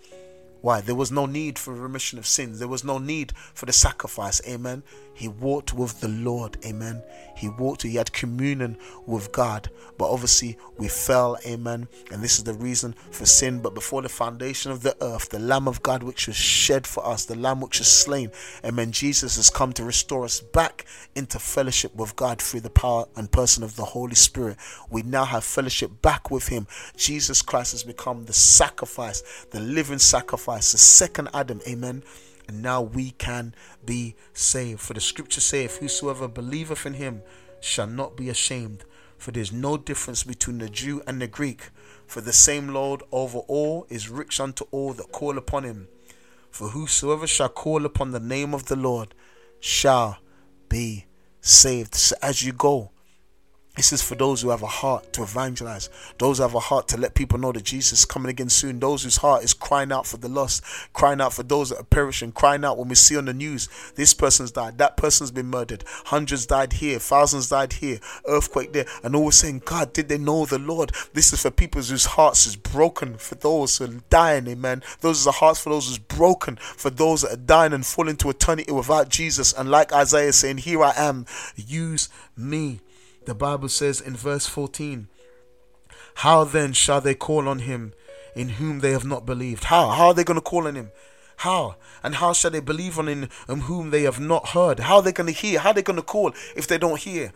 Why? 0.62 0.82
There 0.82 0.96
was 0.96 1.12
no 1.12 1.26
need 1.26 1.60
for 1.60 1.74
remission 1.74 2.20
of 2.20 2.28
sins. 2.28 2.60
There 2.60 2.68
was 2.68 2.84
no 2.84 2.98
need 2.98 3.34
for 3.54 3.66
the 3.66 3.74
sacrifice. 3.74 4.42
Amen. 4.48 4.84
He 5.14 5.28
walked 5.28 5.74
with 5.74 6.00
the 6.00 6.08
Lord. 6.08 6.58
Amen. 6.66 7.02
He 7.36 7.50
walked, 7.50 7.82
he 7.84 7.96
had 7.96 8.14
communion 8.14 8.78
with 9.06 9.32
God. 9.32 9.70
But 9.98 10.12
obviously, 10.12 10.58
we 10.78 10.88
fell. 10.88 11.38
Amen. 11.46 11.88
And 12.12 12.22
this 12.22 12.38
is 12.38 12.44
the 12.44 12.54
reason 12.54 12.94
for 13.12 13.26
sin. 13.26 13.60
But 13.60 13.74
before 13.74 14.02
the 14.02 14.10
foundation 14.10 14.72
of 14.72 14.84
the 14.84 14.96
earth, 15.02 15.30
the 15.30 15.40
Lamb 15.40 15.68
of 15.68 15.82
God, 15.82 16.04
which 16.04 16.28
was 16.28 16.36
shed 16.36 16.86
for 16.86 17.06
us, 17.06 17.26
the 17.26 17.36
Lamb 17.36 17.62
which 17.62 17.80
was 17.80 17.88
slain, 17.88 18.32
Amen. 18.64 18.92
Jesus 18.92 19.38
has 19.38 19.50
come 19.50 19.74
to 19.74 19.84
restore 19.84 20.24
us 20.24 20.40
back 20.40 20.86
into 21.16 21.40
fellowship 21.40 21.96
with 21.96 22.16
God 22.16 22.42
through 22.42 22.62
the 22.62 22.70
power 22.70 23.06
and 23.16 23.32
person 23.32 23.64
of 23.64 23.76
the 23.76 23.86
Holy 23.86 24.16
Spirit. 24.16 24.58
We 24.90 25.02
now 25.02 25.26
have 25.26 25.44
fellowship 25.44 26.02
back 26.02 26.30
with 26.30 26.48
Him. 26.48 26.68
Jesus 26.96 27.42
Christ 27.42 27.72
has 27.72 27.84
become 27.84 28.26
the 28.26 28.34
sacrifice, 28.34 29.24
the 29.52 29.60
living 29.60 30.00
sacrifice, 30.00 30.47
the 30.56 30.62
second 30.62 31.30
Adam. 31.34 31.62
Amen 31.68 32.04
and 32.48 32.62
now 32.62 32.82
we 32.82 33.12
can 33.12 33.54
be 33.86 34.16
saved. 34.34 34.80
For 34.80 34.94
the 34.94 35.02
scripture 35.02 35.42
saith, 35.42 35.78
Whosoever 35.78 36.28
believeth 36.28 36.86
in 36.86 36.94
him 36.94 37.22
shall 37.60 37.88
not 37.88 38.16
be 38.16 38.30
ashamed. 38.30 38.84
For 39.18 39.32
there 39.32 39.42
is 39.42 39.52
no 39.52 39.78
difference 39.78 40.24
between 40.24 40.60
the 40.60 40.70
Jew 40.70 41.02
and 41.08 41.22
the 41.22 41.28
Greek. 41.28 41.70
For 42.06 42.22
the 42.22 42.34
same 42.34 42.70
Lord 42.70 43.04
over 43.12 43.40
all 43.40 43.86
is 43.90 44.10
rich 44.10 44.40
unto 44.40 44.66
all 44.72 44.94
that 44.94 45.12
call 45.12 45.38
upon 45.38 45.64
him. 45.64 45.88
For 46.50 46.70
whosoever 46.70 47.28
shall 47.28 47.50
call 47.50 47.86
upon 47.86 48.12
the 48.12 48.20
name 48.20 48.54
of 48.54 48.66
the 48.66 48.76
Lord 48.76 49.14
shall 49.60 50.20
be 50.70 51.06
saved. 51.42 51.96
So 51.96 52.16
as 52.22 52.44
you 52.44 52.54
go, 52.54 52.92
this 53.78 53.94
is 53.94 54.02
for 54.02 54.16
those 54.16 54.42
who 54.42 54.50
have 54.50 54.64
a 54.64 54.68
heart 54.68 55.14
to 55.14 55.22
evangelize, 55.22 55.90
those 56.18 56.38
who 56.38 56.42
have 56.42 56.56
a 56.56 56.60
heart 56.60 56.88
to 56.90 56.98
let 56.98 57.14
people 57.14 57.38
know 57.38 57.52
that 57.52 57.64
Jesus 57.64 58.00
is 58.00 58.06
coming 58.06 58.30
again 58.30 58.50
soon, 58.50 58.80
those 58.80 59.04
whose 59.04 59.18
heart 59.18 59.44
is 59.44 59.54
crying 59.54 59.92
out 59.92 60.08
for 60.08 60.18
the 60.18 60.28
lost, 60.28 60.64
crying 60.94 61.22
out 61.22 61.32
for 61.32 61.44
those 61.44 61.70
that 61.70 61.80
are 61.80 61.84
perishing, 61.84 62.32
crying 62.32 62.66
out 62.66 62.78
when 62.78 62.88
we 62.90 62.96
see 62.96 63.16
on 63.16 63.26
the 63.26 63.34
news 63.34 63.70
this 63.96 64.16
person's 64.16 64.52
died, 64.52 64.80
that 64.80 64.98
person's 64.98 65.30
been 65.30 65.46
murdered, 65.46 65.84
hundreds 66.06 66.48
died 66.48 66.74
here, 66.74 66.98
thousands 66.98 67.50
died 67.50 67.74
here, 67.74 68.00
earthquake 68.28 68.74
there, 68.74 68.88
and 69.04 69.16
always 69.16 69.36
saying, 69.36 69.62
God, 69.64 69.94
did 69.94 70.10
they 70.10 70.18
know 70.18 70.46
the 70.48 70.58
Lord? 70.58 70.92
This 71.14 71.32
is 71.32 71.44
for 71.44 71.52
people 71.52 71.80
whose 71.82 72.06
hearts 72.06 72.48
is 72.48 72.56
broken, 72.56 73.18
for 73.18 73.36
those 73.36 73.78
who 73.78 73.86
are 73.86 74.02
dying, 74.10 74.48
amen. 74.48 74.82
Those 75.02 75.28
are 75.28 75.34
hearts 75.34 75.60
for 75.60 75.70
those 75.70 75.88
who's 75.88 76.00
broken, 76.00 76.56
for 76.56 76.90
those 76.90 77.22
that 77.22 77.34
are 77.34 77.38
dying 77.38 77.74
and 77.74 77.86
fall 77.86 78.10
into 78.10 78.30
eternity 78.30 78.72
without 78.72 79.10
Jesus. 79.10 79.54
And 79.54 79.70
like 79.70 79.94
Isaiah 79.94 80.34
saying, 80.34 80.58
Here 80.58 80.84
I 80.84 80.94
am, 80.98 81.28
use 81.56 82.10
me. 82.36 82.82
The 83.28 83.36
Bible 83.36 83.68
says 83.68 84.00
in 84.00 84.16
verse 84.16 84.48
14, 84.48 85.10
How 86.16 86.46
then 86.46 86.72
shall 86.72 87.02
they 87.02 87.14
call 87.14 87.50
on 87.50 87.60
him 87.60 87.94
in 88.38 88.52
whom 88.52 88.80
they 88.80 88.92
have 88.92 89.04
not 89.04 89.26
believed? 89.26 89.66
How? 89.66 89.90
How 89.90 90.08
are 90.08 90.14
they 90.14 90.24
going 90.24 90.40
to 90.40 90.42
call 90.42 90.66
on 90.66 90.76
him? 90.76 90.92
How? 91.36 91.76
And 92.04 92.16
how 92.16 92.32
shall 92.32 92.52
they 92.52 92.62
believe 92.62 92.98
on 92.98 93.10
him 93.10 93.30
whom 93.50 93.90
they 93.90 94.04
have 94.04 94.22
not 94.22 94.48
heard? 94.50 94.80
How 94.80 94.96
are 94.96 95.02
they 95.02 95.12
going 95.12 95.28
to 95.28 95.38
hear? 95.38 95.60
How 95.60 95.72
are 95.72 95.74
they 95.74 95.82
going 95.82 95.98
to 95.98 96.04
call 96.04 96.32
if 96.56 96.68
they 96.68 96.78
don't 96.78 97.02
hear? 97.02 97.34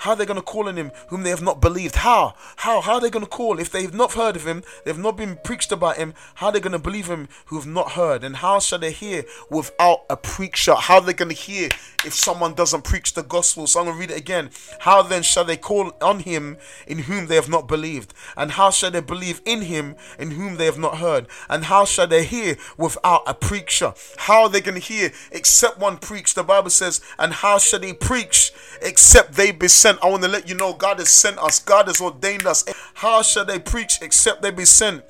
How 0.00 0.12
are 0.12 0.16
they 0.16 0.24
going 0.24 0.40
to 0.40 0.42
call 0.42 0.66
on 0.66 0.76
him 0.76 0.92
whom 1.08 1.24
they 1.24 1.30
have 1.30 1.42
not 1.42 1.60
believed? 1.60 1.96
How? 1.96 2.34
How? 2.56 2.80
How 2.80 2.94
are 2.94 3.00
they 3.02 3.10
going 3.10 3.24
to 3.24 3.30
call 3.30 3.60
if 3.60 3.70
they've 3.70 3.92
not 3.92 4.14
heard 4.14 4.34
of 4.34 4.46
him? 4.46 4.62
They've 4.84 4.96
not 4.96 5.14
been 5.14 5.36
preached 5.44 5.72
about 5.72 5.98
him. 5.98 6.14
How 6.36 6.46
are 6.46 6.52
they 6.52 6.60
going 6.60 6.72
to 6.72 6.78
believe 6.78 7.06
him 7.06 7.28
who 7.46 7.56
have 7.56 7.66
not 7.66 7.92
heard? 7.92 8.24
And 8.24 8.36
how 8.36 8.60
shall 8.60 8.78
they 8.78 8.92
hear 8.92 9.24
without 9.50 10.04
a 10.08 10.16
preacher? 10.16 10.74
How 10.74 10.94
are 10.94 11.00
they 11.02 11.12
going 11.12 11.28
to 11.28 11.34
hear 11.34 11.68
if 12.02 12.14
someone 12.14 12.54
doesn't 12.54 12.82
preach 12.82 13.12
the 13.12 13.22
gospel? 13.22 13.66
So 13.66 13.80
I'm 13.80 13.86
going 13.86 13.96
to 13.96 14.00
read 14.00 14.10
it 14.10 14.16
again. 14.16 14.48
How 14.78 15.02
then 15.02 15.22
shall 15.22 15.44
they 15.44 15.58
call 15.58 15.92
on 16.00 16.20
him 16.20 16.56
in 16.86 17.00
whom 17.00 17.26
they 17.26 17.34
have 17.34 17.50
not 17.50 17.68
believed? 17.68 18.14
And 18.38 18.52
how 18.52 18.70
shall 18.70 18.90
they 18.90 19.02
believe 19.02 19.42
in 19.44 19.60
him 19.60 19.96
in 20.18 20.30
whom 20.30 20.56
they 20.56 20.64
have 20.64 20.78
not 20.78 20.96
heard? 20.96 21.26
And 21.50 21.66
how 21.66 21.84
shall 21.84 22.06
they 22.06 22.24
hear 22.24 22.56
without 22.78 23.24
a 23.26 23.34
preacher? 23.34 23.92
How 24.16 24.44
are 24.44 24.48
they 24.48 24.62
going 24.62 24.80
to 24.80 24.86
hear 24.86 25.12
except 25.30 25.78
one 25.78 25.98
preach? 25.98 26.32
The 26.32 26.42
Bible 26.42 26.70
says, 26.70 27.02
and 27.18 27.34
how 27.34 27.58
shall 27.58 27.80
they 27.80 27.92
preach 27.92 28.50
except 28.80 29.34
they 29.34 29.50
be 29.52 29.68
sent? 29.68 29.89
Sent. 29.90 30.04
I 30.04 30.08
want 30.08 30.22
to 30.22 30.28
let 30.28 30.48
you 30.48 30.54
know 30.54 30.72
God 30.72 30.98
has 30.98 31.08
sent 31.08 31.38
us, 31.38 31.58
God 31.58 31.86
has 31.88 32.00
ordained 32.00 32.46
us. 32.46 32.64
How 32.94 33.22
shall 33.22 33.44
they 33.44 33.58
preach 33.58 33.98
except 34.02 34.42
they 34.42 34.50
be 34.50 34.64
sent? 34.64 35.04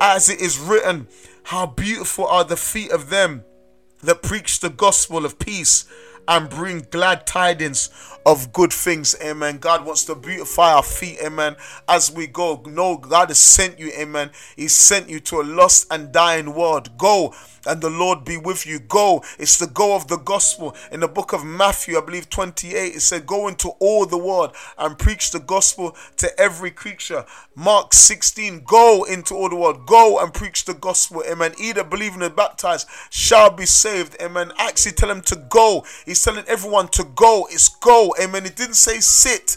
As 0.00 0.28
it 0.28 0.40
is 0.40 0.58
written, 0.58 1.06
How 1.44 1.66
beautiful 1.66 2.26
are 2.26 2.44
the 2.44 2.56
feet 2.56 2.90
of 2.90 3.10
them 3.10 3.44
that 4.02 4.22
preach 4.22 4.60
the 4.60 4.70
gospel 4.70 5.24
of 5.24 5.38
peace 5.38 5.86
and 6.26 6.50
bring 6.50 6.86
glad 6.90 7.26
tidings 7.26 7.90
of 8.26 8.52
good 8.52 8.72
things. 8.72 9.14
Amen. 9.22 9.58
God 9.58 9.84
wants 9.84 10.04
to 10.06 10.14
beautify 10.14 10.72
our 10.72 10.82
feet. 10.82 11.18
Amen. 11.24 11.56
As 11.88 12.10
we 12.10 12.26
go, 12.26 12.62
no, 12.66 12.96
God 12.96 13.28
has 13.28 13.38
sent 13.38 13.78
you. 13.78 13.90
Amen. 13.98 14.30
He 14.56 14.68
sent 14.68 15.08
you 15.08 15.20
to 15.20 15.40
a 15.40 15.42
lost 15.42 15.86
and 15.90 16.12
dying 16.12 16.54
world. 16.54 16.96
Go 16.96 17.34
and 17.66 17.80
the 17.80 17.90
Lord 17.90 18.24
be 18.24 18.36
with 18.36 18.66
you. 18.66 18.78
Go. 18.78 19.22
It's 19.38 19.58
the 19.58 19.66
go 19.66 19.94
of 19.94 20.08
the 20.08 20.16
gospel. 20.16 20.76
In 20.90 21.00
the 21.00 21.08
book 21.08 21.32
of 21.32 21.44
Matthew, 21.44 21.96
I 21.96 22.00
believe 22.00 22.28
28, 22.30 22.96
it 22.96 23.00
said, 23.00 23.26
Go 23.26 23.48
into 23.48 23.70
all 23.80 24.06
the 24.06 24.18
world 24.18 24.54
and 24.78 24.98
preach 24.98 25.30
the 25.30 25.40
gospel 25.40 25.96
to 26.18 26.40
every 26.40 26.70
creature. 26.70 27.24
Mark 27.54 27.94
16, 27.94 28.64
Go 28.64 29.04
into 29.04 29.34
all 29.34 29.48
the 29.48 29.56
world. 29.56 29.86
Go 29.86 30.18
and 30.22 30.32
preach 30.32 30.64
the 30.64 30.74
gospel. 30.74 31.22
Amen. 31.28 31.52
Either 31.58 31.84
believing 31.84 32.22
and 32.22 32.36
baptized 32.36 32.88
shall 33.10 33.50
be 33.50 33.66
saved. 33.66 34.16
Amen. 34.20 34.52
Actually, 34.58 34.92
tell 34.92 35.10
him 35.10 35.22
to 35.22 35.36
go. 35.36 35.84
He's 36.04 36.22
telling 36.22 36.44
everyone 36.46 36.88
to 36.88 37.04
go. 37.04 37.46
It's 37.50 37.68
go. 37.68 38.13
Amen. 38.20 38.46
It 38.46 38.56
didn't 38.56 38.74
say 38.74 39.00
sit. 39.00 39.56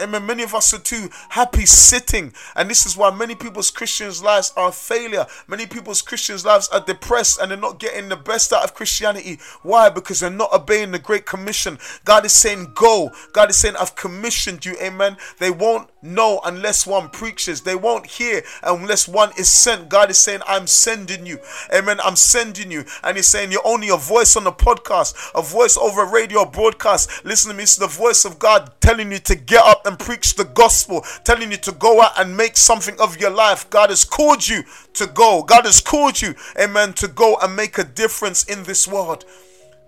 Amen. 0.00 0.26
Many 0.26 0.42
of 0.42 0.54
us 0.54 0.74
are 0.74 0.78
too 0.78 1.08
happy 1.30 1.64
sitting. 1.64 2.32
And 2.54 2.68
this 2.68 2.84
is 2.86 2.96
why 2.96 3.10
many 3.10 3.34
people's 3.34 3.70
Christians' 3.70 4.22
lives 4.22 4.52
are 4.56 4.72
failure. 4.72 5.26
Many 5.48 5.66
people's 5.66 6.02
Christians' 6.02 6.44
lives 6.44 6.68
are 6.68 6.84
depressed 6.84 7.40
and 7.40 7.50
they're 7.50 7.58
not 7.58 7.78
getting 7.78 8.08
the 8.08 8.16
best 8.16 8.52
out 8.52 8.64
of 8.64 8.74
Christianity. 8.74 9.38
Why? 9.62 9.88
Because 9.88 10.20
they're 10.20 10.30
not 10.30 10.52
obeying 10.52 10.92
the 10.92 10.98
Great 10.98 11.24
Commission. 11.24 11.78
God 12.04 12.26
is 12.26 12.32
saying, 12.32 12.72
Go. 12.74 13.10
God 13.32 13.50
is 13.50 13.56
saying, 13.56 13.76
I've 13.76 13.96
commissioned 13.96 14.64
you. 14.64 14.76
Amen. 14.82 15.16
They 15.38 15.50
won't 15.50 15.88
know 16.06 16.40
unless 16.44 16.86
one 16.86 17.08
preaches. 17.10 17.60
They 17.60 17.74
won't 17.74 18.06
hear 18.06 18.42
unless 18.62 19.08
one 19.08 19.32
is 19.38 19.50
sent. 19.50 19.88
God 19.88 20.10
is 20.10 20.18
saying, 20.18 20.40
I'm 20.46 20.66
sending 20.66 21.26
you. 21.26 21.38
Amen. 21.74 21.98
I'm 22.02 22.16
sending 22.16 22.70
you. 22.70 22.84
And 23.02 23.16
He's 23.16 23.26
saying, 23.26 23.52
You're 23.52 23.66
only 23.66 23.88
a 23.88 23.96
voice 23.96 24.36
on 24.36 24.46
a 24.46 24.52
podcast, 24.52 25.14
a 25.34 25.42
voice 25.42 25.76
over 25.76 26.02
a 26.02 26.10
radio 26.10 26.44
broadcast. 26.44 27.24
Listen 27.24 27.50
to 27.50 27.56
me. 27.56 27.64
It's 27.64 27.76
the 27.76 27.86
voice 27.86 28.24
of 28.24 28.38
God 28.38 28.72
telling 28.80 29.10
you 29.12 29.18
to 29.20 29.34
get 29.34 29.64
up 29.64 29.86
and 29.86 29.98
preach 29.98 30.34
the 30.34 30.44
gospel, 30.44 31.04
telling 31.24 31.50
you 31.50 31.56
to 31.58 31.72
go 31.72 32.00
out 32.00 32.18
and 32.18 32.36
make 32.36 32.56
something 32.56 32.98
of 33.00 33.20
your 33.20 33.30
life. 33.30 33.68
God 33.70 33.90
has 33.90 34.04
called 34.04 34.46
you 34.48 34.62
to 34.94 35.06
go. 35.06 35.42
God 35.42 35.64
has 35.64 35.80
called 35.80 36.20
you, 36.20 36.34
amen, 36.60 36.92
to 36.94 37.08
go 37.08 37.36
and 37.42 37.54
make 37.54 37.78
a 37.78 37.84
difference 37.84 38.44
in 38.44 38.62
this 38.64 38.86
world. 38.86 39.24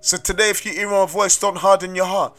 So 0.01 0.17
today, 0.17 0.51
if 0.51 0.65
you 0.65 0.73
hear 0.73 0.91
my 0.91 1.07
voice, 1.07 1.39
don't 1.39 1.59
harden 1.59 1.95
your 1.95 2.07
heart. 2.07 2.37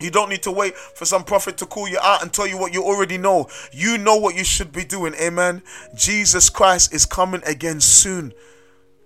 You 0.00 0.10
don't 0.10 0.30
need 0.30 0.42
to 0.44 0.50
wait 0.50 0.76
for 0.76 1.04
some 1.04 1.24
prophet 1.24 1.58
to 1.58 1.66
call 1.66 1.88
you 1.88 1.98
out 2.02 2.22
and 2.22 2.32
tell 2.32 2.46
you 2.46 2.58
what 2.58 2.72
you 2.72 2.82
already 2.82 3.18
know. 3.18 3.48
You 3.72 3.98
know 3.98 4.16
what 4.16 4.34
you 4.34 4.44
should 4.44 4.72
be 4.72 4.84
doing. 4.84 5.14
Amen. 5.20 5.62
Jesus 5.94 6.48
Christ 6.48 6.94
is 6.94 7.04
coming 7.04 7.42
again 7.44 7.80
soon, 7.80 8.32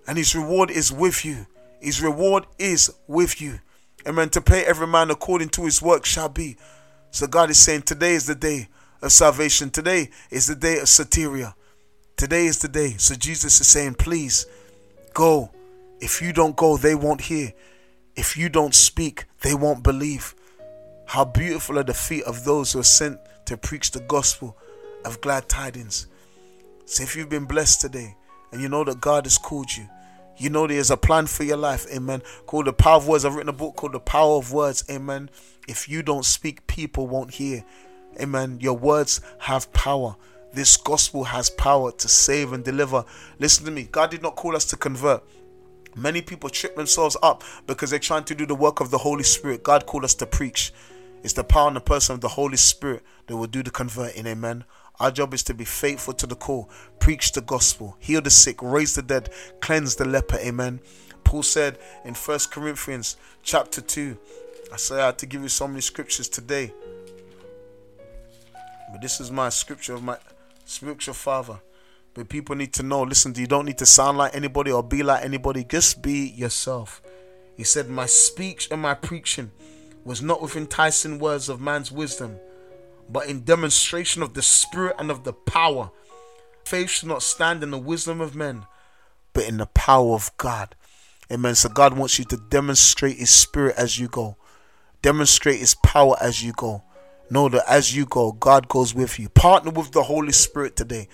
and 0.07 0.17
his 0.17 0.33
reward 0.35 0.71
is 0.71 0.91
with 0.91 1.25
you. 1.25 1.47
His 1.81 2.01
reward 2.01 2.45
is 2.57 2.91
with 3.07 3.41
you. 3.41 3.59
Amen. 4.07 4.29
To 4.29 4.41
pay 4.41 4.63
every 4.63 4.87
man 4.87 5.11
according 5.11 5.49
to 5.49 5.65
his 5.65 5.81
work 5.81 6.05
shall 6.05 6.29
be. 6.29 6.57
So 7.11 7.27
God 7.27 7.49
is 7.49 7.57
saying 7.57 7.83
today 7.83 8.13
is 8.13 8.25
the 8.25 8.35
day 8.35 8.69
of 9.01 9.11
salvation. 9.11 9.69
Today 9.69 10.09
is 10.31 10.47
the 10.47 10.55
day 10.55 10.77
of 10.79 10.85
soteria. 10.85 11.53
Today 12.17 12.45
is 12.45 12.59
the 12.59 12.67
day. 12.67 12.95
So 12.97 13.15
Jesus 13.15 13.59
is 13.59 13.67
saying, 13.67 13.95
please 13.95 14.45
go. 15.13 15.51
If 15.99 16.21
you 16.21 16.33
don't 16.33 16.55
go, 16.55 16.77
they 16.77 16.95
won't 16.95 17.21
hear. 17.21 17.53
If 18.15 18.37
you 18.37 18.49
don't 18.49 18.73
speak, 18.73 19.25
they 19.41 19.53
won't 19.53 19.83
believe. 19.83 20.35
How 21.05 21.25
beautiful 21.25 21.79
are 21.79 21.83
the 21.83 21.93
feet 21.93 22.23
of 22.23 22.43
those 22.43 22.73
who 22.73 22.79
are 22.79 22.83
sent 22.83 23.19
to 23.45 23.57
preach 23.57 23.91
the 23.91 23.99
gospel 24.01 24.57
of 25.05 25.21
glad 25.21 25.47
tidings. 25.47 26.07
So 26.85 27.03
if 27.03 27.15
you've 27.15 27.29
been 27.29 27.45
blessed 27.45 27.81
today 27.81 28.15
and 28.51 28.61
you 28.61 28.69
know 28.69 28.83
that 28.83 29.01
God 29.01 29.25
has 29.25 29.37
called 29.37 29.75
you, 29.75 29.87
you 30.37 30.49
know 30.49 30.67
there's 30.67 30.91
a 30.91 30.97
plan 30.97 31.27
for 31.27 31.43
your 31.43 31.57
life, 31.57 31.85
amen. 31.93 32.21
Called 32.45 32.65
the 32.65 32.73
power 32.73 32.97
of 32.97 33.07
words. 33.07 33.23
I've 33.23 33.35
written 33.35 33.49
a 33.49 33.53
book 33.53 33.75
called 33.75 33.93
The 33.93 33.99
Power 33.99 34.37
of 34.37 34.51
Words, 34.51 34.83
amen. 34.89 35.29
If 35.67 35.87
you 35.87 36.03
don't 36.03 36.25
speak, 36.25 36.67
people 36.67 37.07
won't 37.07 37.35
hear. 37.35 37.63
Amen. 38.19 38.59
Your 38.59 38.77
words 38.77 39.21
have 39.39 39.71
power. 39.73 40.15
This 40.53 40.77
gospel 40.77 41.25
has 41.25 41.49
power 41.49 41.91
to 41.91 42.07
save 42.07 42.53
and 42.53 42.63
deliver. 42.63 43.05
Listen 43.39 43.65
to 43.65 43.71
me. 43.71 43.89
God 43.91 44.11
did 44.11 44.21
not 44.21 44.35
call 44.35 44.55
us 44.55 44.65
to 44.65 44.77
convert. 44.77 45.23
Many 45.95 46.21
people 46.21 46.49
trip 46.49 46.75
themselves 46.75 47.15
up 47.23 47.43
because 47.67 47.89
they're 47.89 47.99
trying 47.99 48.25
to 48.25 48.35
do 48.35 48.45
the 48.45 48.55
work 48.55 48.79
of 48.81 48.91
the 48.91 48.97
Holy 48.97 49.23
Spirit. 49.23 49.63
God 49.63 49.85
called 49.85 50.03
us 50.03 50.15
to 50.15 50.25
preach. 50.25 50.73
It's 51.25 51.33
the 51.33 51.43
power 51.43 51.69
and 51.69 51.75
the 51.75 51.81
person 51.81 52.13
of 52.13 52.21
the 52.21 52.27
Holy 52.27 52.55
Spirit 52.55 53.01
that 53.25 53.35
will 53.35 53.47
do 53.47 53.63
the 53.63 53.71
converting. 53.71 54.27
Amen. 54.27 54.63
Our 54.99 55.09
job 55.09 55.33
is 55.33 55.41
to 55.45 55.55
be 55.55 55.65
faithful 55.65 56.13
to 56.13 56.27
the 56.27 56.35
call, 56.35 56.69
preach 56.99 57.31
the 57.31 57.41
gospel, 57.41 57.97
heal 57.97 58.21
the 58.21 58.29
sick, 58.29 58.61
raise 58.61 58.93
the 58.93 59.01
dead, 59.01 59.31
cleanse 59.59 59.95
the 59.95 60.05
leper. 60.05 60.37
Amen. 60.37 60.81
Paul 61.23 61.41
said 61.41 61.79
in 62.03 62.13
First 62.13 62.51
Corinthians 62.51 63.17
chapter 63.41 63.81
2, 63.81 64.15
I 64.71 64.77
say 64.77 65.01
I 65.01 65.07
had 65.07 65.17
to 65.17 65.25
give 65.25 65.41
you 65.41 65.49
so 65.49 65.67
many 65.67 65.81
scriptures 65.81 66.29
today. 66.29 66.71
But 68.91 69.01
this 69.01 69.19
is 69.19 69.31
my 69.31 69.49
scripture 69.49 69.95
of 69.95 70.03
my 70.03 70.19
spiritual 70.65 71.15
father. 71.15 71.59
But 72.13 72.29
people 72.29 72.55
need 72.55 72.71
to 72.73 72.83
know 72.83 73.01
listen, 73.01 73.33
you 73.35 73.47
don't 73.47 73.65
need 73.65 73.79
to 73.79 73.87
sound 73.87 74.19
like 74.19 74.35
anybody 74.35 74.71
or 74.71 74.83
be 74.83 75.01
like 75.01 75.25
anybody. 75.25 75.63
Just 75.63 76.03
be 76.03 76.27
yourself. 76.27 77.01
He 77.57 77.63
said, 77.63 77.89
My 77.89 78.05
speech 78.05 78.67
and 78.69 78.79
my 78.79 78.93
preaching 78.93 79.49
was 80.05 80.21
not 80.21 80.41
with 80.41 80.55
enticing 80.55 81.19
words 81.19 81.49
of 81.49 81.59
man's 81.59 81.91
wisdom, 81.91 82.37
but 83.09 83.27
in 83.27 83.41
demonstration 83.41 84.21
of 84.21 84.35
the 84.35 84.41
Spirit 84.41 84.95
and 84.99 85.09
of 85.11 85.23
the 85.23 85.33
power. 85.33 85.89
Faith 86.63 86.91
should 86.91 87.09
not 87.09 87.23
stand 87.23 87.63
in 87.63 87.71
the 87.71 87.77
wisdom 87.77 88.21
of 88.21 88.35
men, 88.35 88.65
but 89.33 89.47
in 89.47 89.57
the 89.57 89.65
power 89.65 90.13
of 90.13 90.31
God. 90.37 90.75
Amen. 91.31 91.55
So 91.55 91.69
God 91.69 91.97
wants 91.97 92.19
you 92.19 92.25
to 92.25 92.37
demonstrate 92.37 93.17
His 93.17 93.31
Spirit 93.31 93.75
as 93.77 93.99
you 93.99 94.07
go, 94.07 94.37
demonstrate 95.01 95.59
His 95.59 95.75
power 95.75 96.15
as 96.21 96.43
you 96.43 96.53
go. 96.53 96.83
Know 97.29 97.49
that 97.49 97.63
as 97.67 97.95
you 97.95 98.05
go, 98.05 98.31
God 98.31 98.67
goes 98.67 98.93
with 98.93 99.19
you. 99.19 99.29
Partner 99.29 99.71
with 99.71 99.91
the 99.91 100.03
Holy 100.03 100.31
Spirit 100.31 100.75
today. 100.75 101.07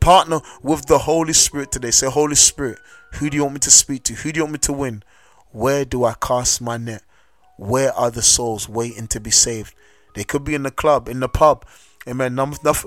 Partner 0.00 0.40
with 0.62 0.86
the 0.86 0.98
Holy 0.98 1.34
Spirit 1.34 1.70
today. 1.70 1.90
Say, 1.90 2.08
Holy 2.08 2.34
Spirit, 2.34 2.78
who 3.14 3.28
do 3.28 3.36
you 3.36 3.42
want 3.42 3.54
me 3.54 3.60
to 3.60 3.70
speak 3.70 4.02
to? 4.04 4.14
Who 4.14 4.32
do 4.32 4.38
you 4.38 4.44
want 4.44 4.54
me 4.54 4.58
to 4.60 4.72
win? 4.72 5.02
Where 5.50 5.84
do 5.84 6.04
I 6.04 6.14
cast 6.14 6.62
my 6.62 6.78
net? 6.78 7.02
Where 7.56 7.92
are 7.92 8.10
the 8.10 8.22
souls 8.22 8.68
waiting 8.68 9.06
to 9.08 9.20
be 9.20 9.30
saved? 9.30 9.74
They 10.14 10.24
could 10.24 10.44
be 10.44 10.54
in 10.54 10.62
the 10.62 10.70
club, 10.70 11.08
in 11.08 11.20
the 11.20 11.28
pub. 11.28 11.64
Amen. 12.08 12.38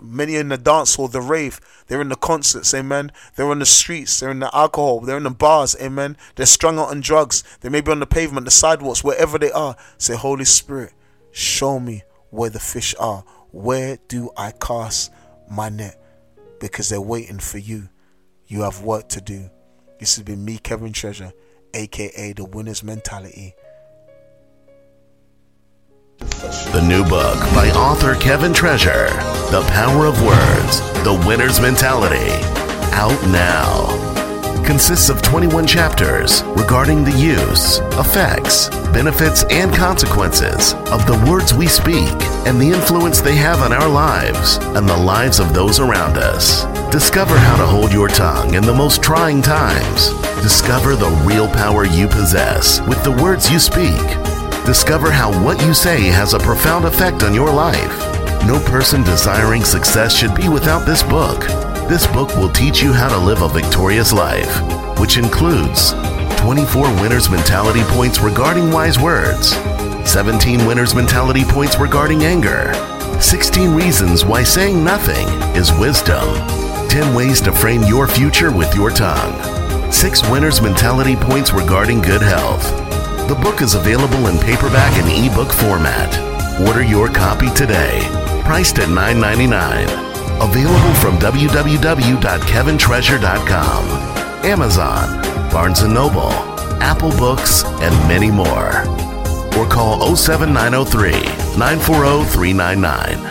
Many 0.03 0.35
in 0.35 0.49
the 0.49 0.57
dance 0.57 0.95
hall, 0.95 1.07
the 1.07 1.21
rave. 1.21 1.61
They're 1.87 2.01
in 2.01 2.09
the 2.09 2.17
concerts. 2.17 2.73
Amen. 2.73 3.11
They're 3.35 3.49
on 3.49 3.59
the 3.59 3.65
streets. 3.65 4.19
They're 4.19 4.31
in 4.31 4.39
the 4.39 4.53
alcohol. 4.53 4.99
They're 4.99 5.17
in 5.17 5.23
the 5.23 5.29
bars. 5.29 5.75
Amen. 5.81 6.17
They're 6.35 6.45
strung 6.45 6.77
out 6.77 6.89
on 6.89 6.99
drugs. 6.99 7.43
They 7.61 7.69
may 7.69 7.79
be 7.79 7.91
on 7.91 8.01
the 8.01 8.05
pavement, 8.05 8.43
the 8.45 8.51
sidewalks, 8.51 9.03
wherever 9.05 9.37
they 9.37 9.51
are. 9.51 9.77
Say, 9.97 10.15
Holy 10.15 10.43
Spirit, 10.43 10.91
show 11.31 11.79
me 11.79 12.03
where 12.29 12.49
the 12.49 12.59
fish 12.59 12.93
are. 12.99 13.23
Where 13.51 13.97
do 14.09 14.31
I 14.35 14.51
cast 14.51 15.13
my 15.49 15.69
net? 15.69 15.97
Because 16.59 16.89
they're 16.89 16.99
waiting 16.99 17.39
for 17.39 17.57
you. 17.57 17.87
You 18.47 18.63
have 18.63 18.81
work 18.81 19.07
to 19.09 19.21
do. 19.21 19.49
This 19.97 20.15
has 20.17 20.25
been 20.25 20.43
me, 20.43 20.57
Kevin 20.57 20.91
Treasure, 20.91 21.31
aka 21.73 22.33
The 22.33 22.43
Winner's 22.43 22.83
Mentality. 22.83 23.55
The 26.45 26.81
new 26.87 27.03
book 27.03 27.39
by 27.55 27.71
author 27.71 28.13
Kevin 28.13 28.53
Treasure, 28.53 29.07
The 29.49 29.65
Power 29.69 30.05
of 30.05 30.21
Words, 30.21 30.79
The 31.03 31.23
Winner's 31.27 31.59
Mentality, 31.59 32.31
out 32.93 33.19
now 33.31 34.05
consists 34.63 35.09
of 35.09 35.23
21 35.23 35.65
chapters 35.65 36.43
regarding 36.55 37.03
the 37.03 37.11
use, 37.11 37.79
effects, 37.99 38.69
benefits, 38.93 39.43
and 39.45 39.73
consequences 39.73 40.73
of 40.91 41.07
the 41.07 41.25
words 41.29 41.53
we 41.53 41.65
speak 41.65 42.13
and 42.45 42.61
the 42.61 42.69
influence 42.69 43.21
they 43.21 43.35
have 43.35 43.61
on 43.61 43.73
our 43.73 43.89
lives 43.89 44.57
and 44.75 44.87
the 44.87 44.97
lives 44.97 45.39
of 45.39 45.53
those 45.53 45.79
around 45.79 46.17
us. 46.17 46.65
Discover 46.91 47.37
how 47.37 47.57
to 47.57 47.65
hold 47.65 47.91
your 47.91 48.07
tongue 48.07 48.53
in 48.53 48.63
the 48.63 48.73
most 48.73 49.01
trying 49.01 49.41
times. 49.41 50.09
Discover 50.43 50.95
the 50.95 51.09
real 51.25 51.47
power 51.47 51.85
you 51.85 52.07
possess 52.07 52.81
with 52.81 53.03
the 53.03 53.11
words 53.11 53.51
you 53.51 53.57
speak. 53.57 54.34
Discover 54.65 55.11
how 55.11 55.31
what 55.43 55.61
you 55.63 55.75
say 55.75 56.05
has 56.05 56.33
a 56.33 56.39
profound 56.39 56.85
effect 56.85 57.21
on 57.21 57.35
your 57.35 57.51
life. 57.51 57.99
No 58.47 58.59
person 58.65 59.03
desiring 59.03 59.63
success 59.63 60.15
should 60.15 60.33
be 60.33 60.49
without 60.49 60.87
this 60.87 61.03
book. 61.03 61.41
This 61.87 62.07
book 62.07 62.35
will 62.35 62.49
teach 62.49 62.81
you 62.81 62.91
how 62.91 63.07
to 63.09 63.17
live 63.17 63.43
a 63.43 63.47
victorious 63.47 64.11
life, 64.11 64.49
which 64.99 65.17
includes 65.17 65.93
24 66.37 66.87
winner's 66.99 67.29
mentality 67.29 67.83
points 67.83 68.19
regarding 68.19 68.71
wise 68.71 68.99
words, 68.99 69.51
17 70.09 70.65
winner's 70.65 70.95
mentality 70.95 71.43
points 71.43 71.77
regarding 71.77 72.23
anger, 72.23 72.73
16 73.21 73.71
reasons 73.75 74.25
why 74.25 74.43
saying 74.43 74.83
nothing 74.83 75.27
is 75.55 75.71
wisdom, 75.73 76.25
10 76.89 77.13
ways 77.13 77.39
to 77.41 77.51
frame 77.51 77.83
your 77.83 78.07
future 78.07 78.51
with 78.51 78.73
your 78.75 78.89
tongue, 78.89 79.91
6 79.91 80.29
winner's 80.31 80.59
mentality 80.59 81.15
points 81.15 81.53
regarding 81.53 82.01
good 82.01 82.23
health. 82.23 82.84
The 83.27 83.35
book 83.41 83.61
is 83.61 83.73
available 83.73 84.27
in 84.27 84.37
paperback 84.37 84.95
and 84.97 85.09
ebook 85.09 85.51
format. 85.51 86.15
Order 86.61 86.83
your 86.83 87.07
copy 87.07 87.49
today, 87.49 88.07
priced 88.43 88.77
at 88.77 88.87
$9.99. 88.87 89.81
Available 90.47 90.93
from 91.01 91.17
www.kevintreasure.com, 91.17 93.85
Amazon, 94.45 95.23
Barnes 95.51 95.81
& 95.83 95.87
Noble, 95.87 96.29
Apple 96.83 97.09
Books, 97.17 97.63
and 97.65 97.95
many 98.07 98.29
more. 98.29 98.83
Or 99.57 99.65
call 99.67 100.15
07903 100.15 101.13
940 101.57 102.25
399. 102.25 103.23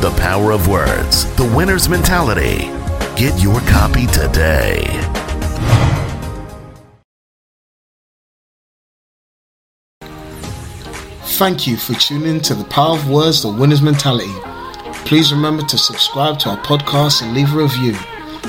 The 0.00 0.10
Power 0.18 0.52
of 0.52 0.68
Words, 0.68 1.26
The 1.36 1.44
Winner's 1.54 1.90
Mentality. 1.90 2.70
Get 3.14 3.38
your 3.42 3.60
copy 3.60 4.06
today. 4.06 5.05
Thank 11.36 11.66
you 11.66 11.76
for 11.76 11.92
tuning 11.92 12.40
to 12.40 12.54
the 12.54 12.64
Power 12.64 12.96
of 12.96 13.10
Words, 13.10 13.42
the 13.42 13.52
Winner's 13.52 13.82
Mentality. 13.82 14.32
Please 15.04 15.34
remember 15.34 15.62
to 15.64 15.76
subscribe 15.76 16.38
to 16.38 16.48
our 16.48 16.56
podcast 16.62 17.20
and 17.20 17.34
leave 17.34 17.52
a 17.52 17.58
review. 17.58 17.92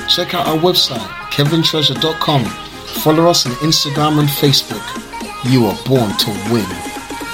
Check 0.08 0.32
out 0.32 0.46
our 0.46 0.56
website, 0.56 1.06
kevintreasure.com. 1.30 2.44
Follow 3.02 3.28
us 3.28 3.44
on 3.44 3.52
Instagram 3.56 4.20
and 4.20 4.28
Facebook. 4.28 5.52
You 5.52 5.66
are 5.66 5.76
born 5.84 6.16
to 6.16 6.30
win. 6.50 6.97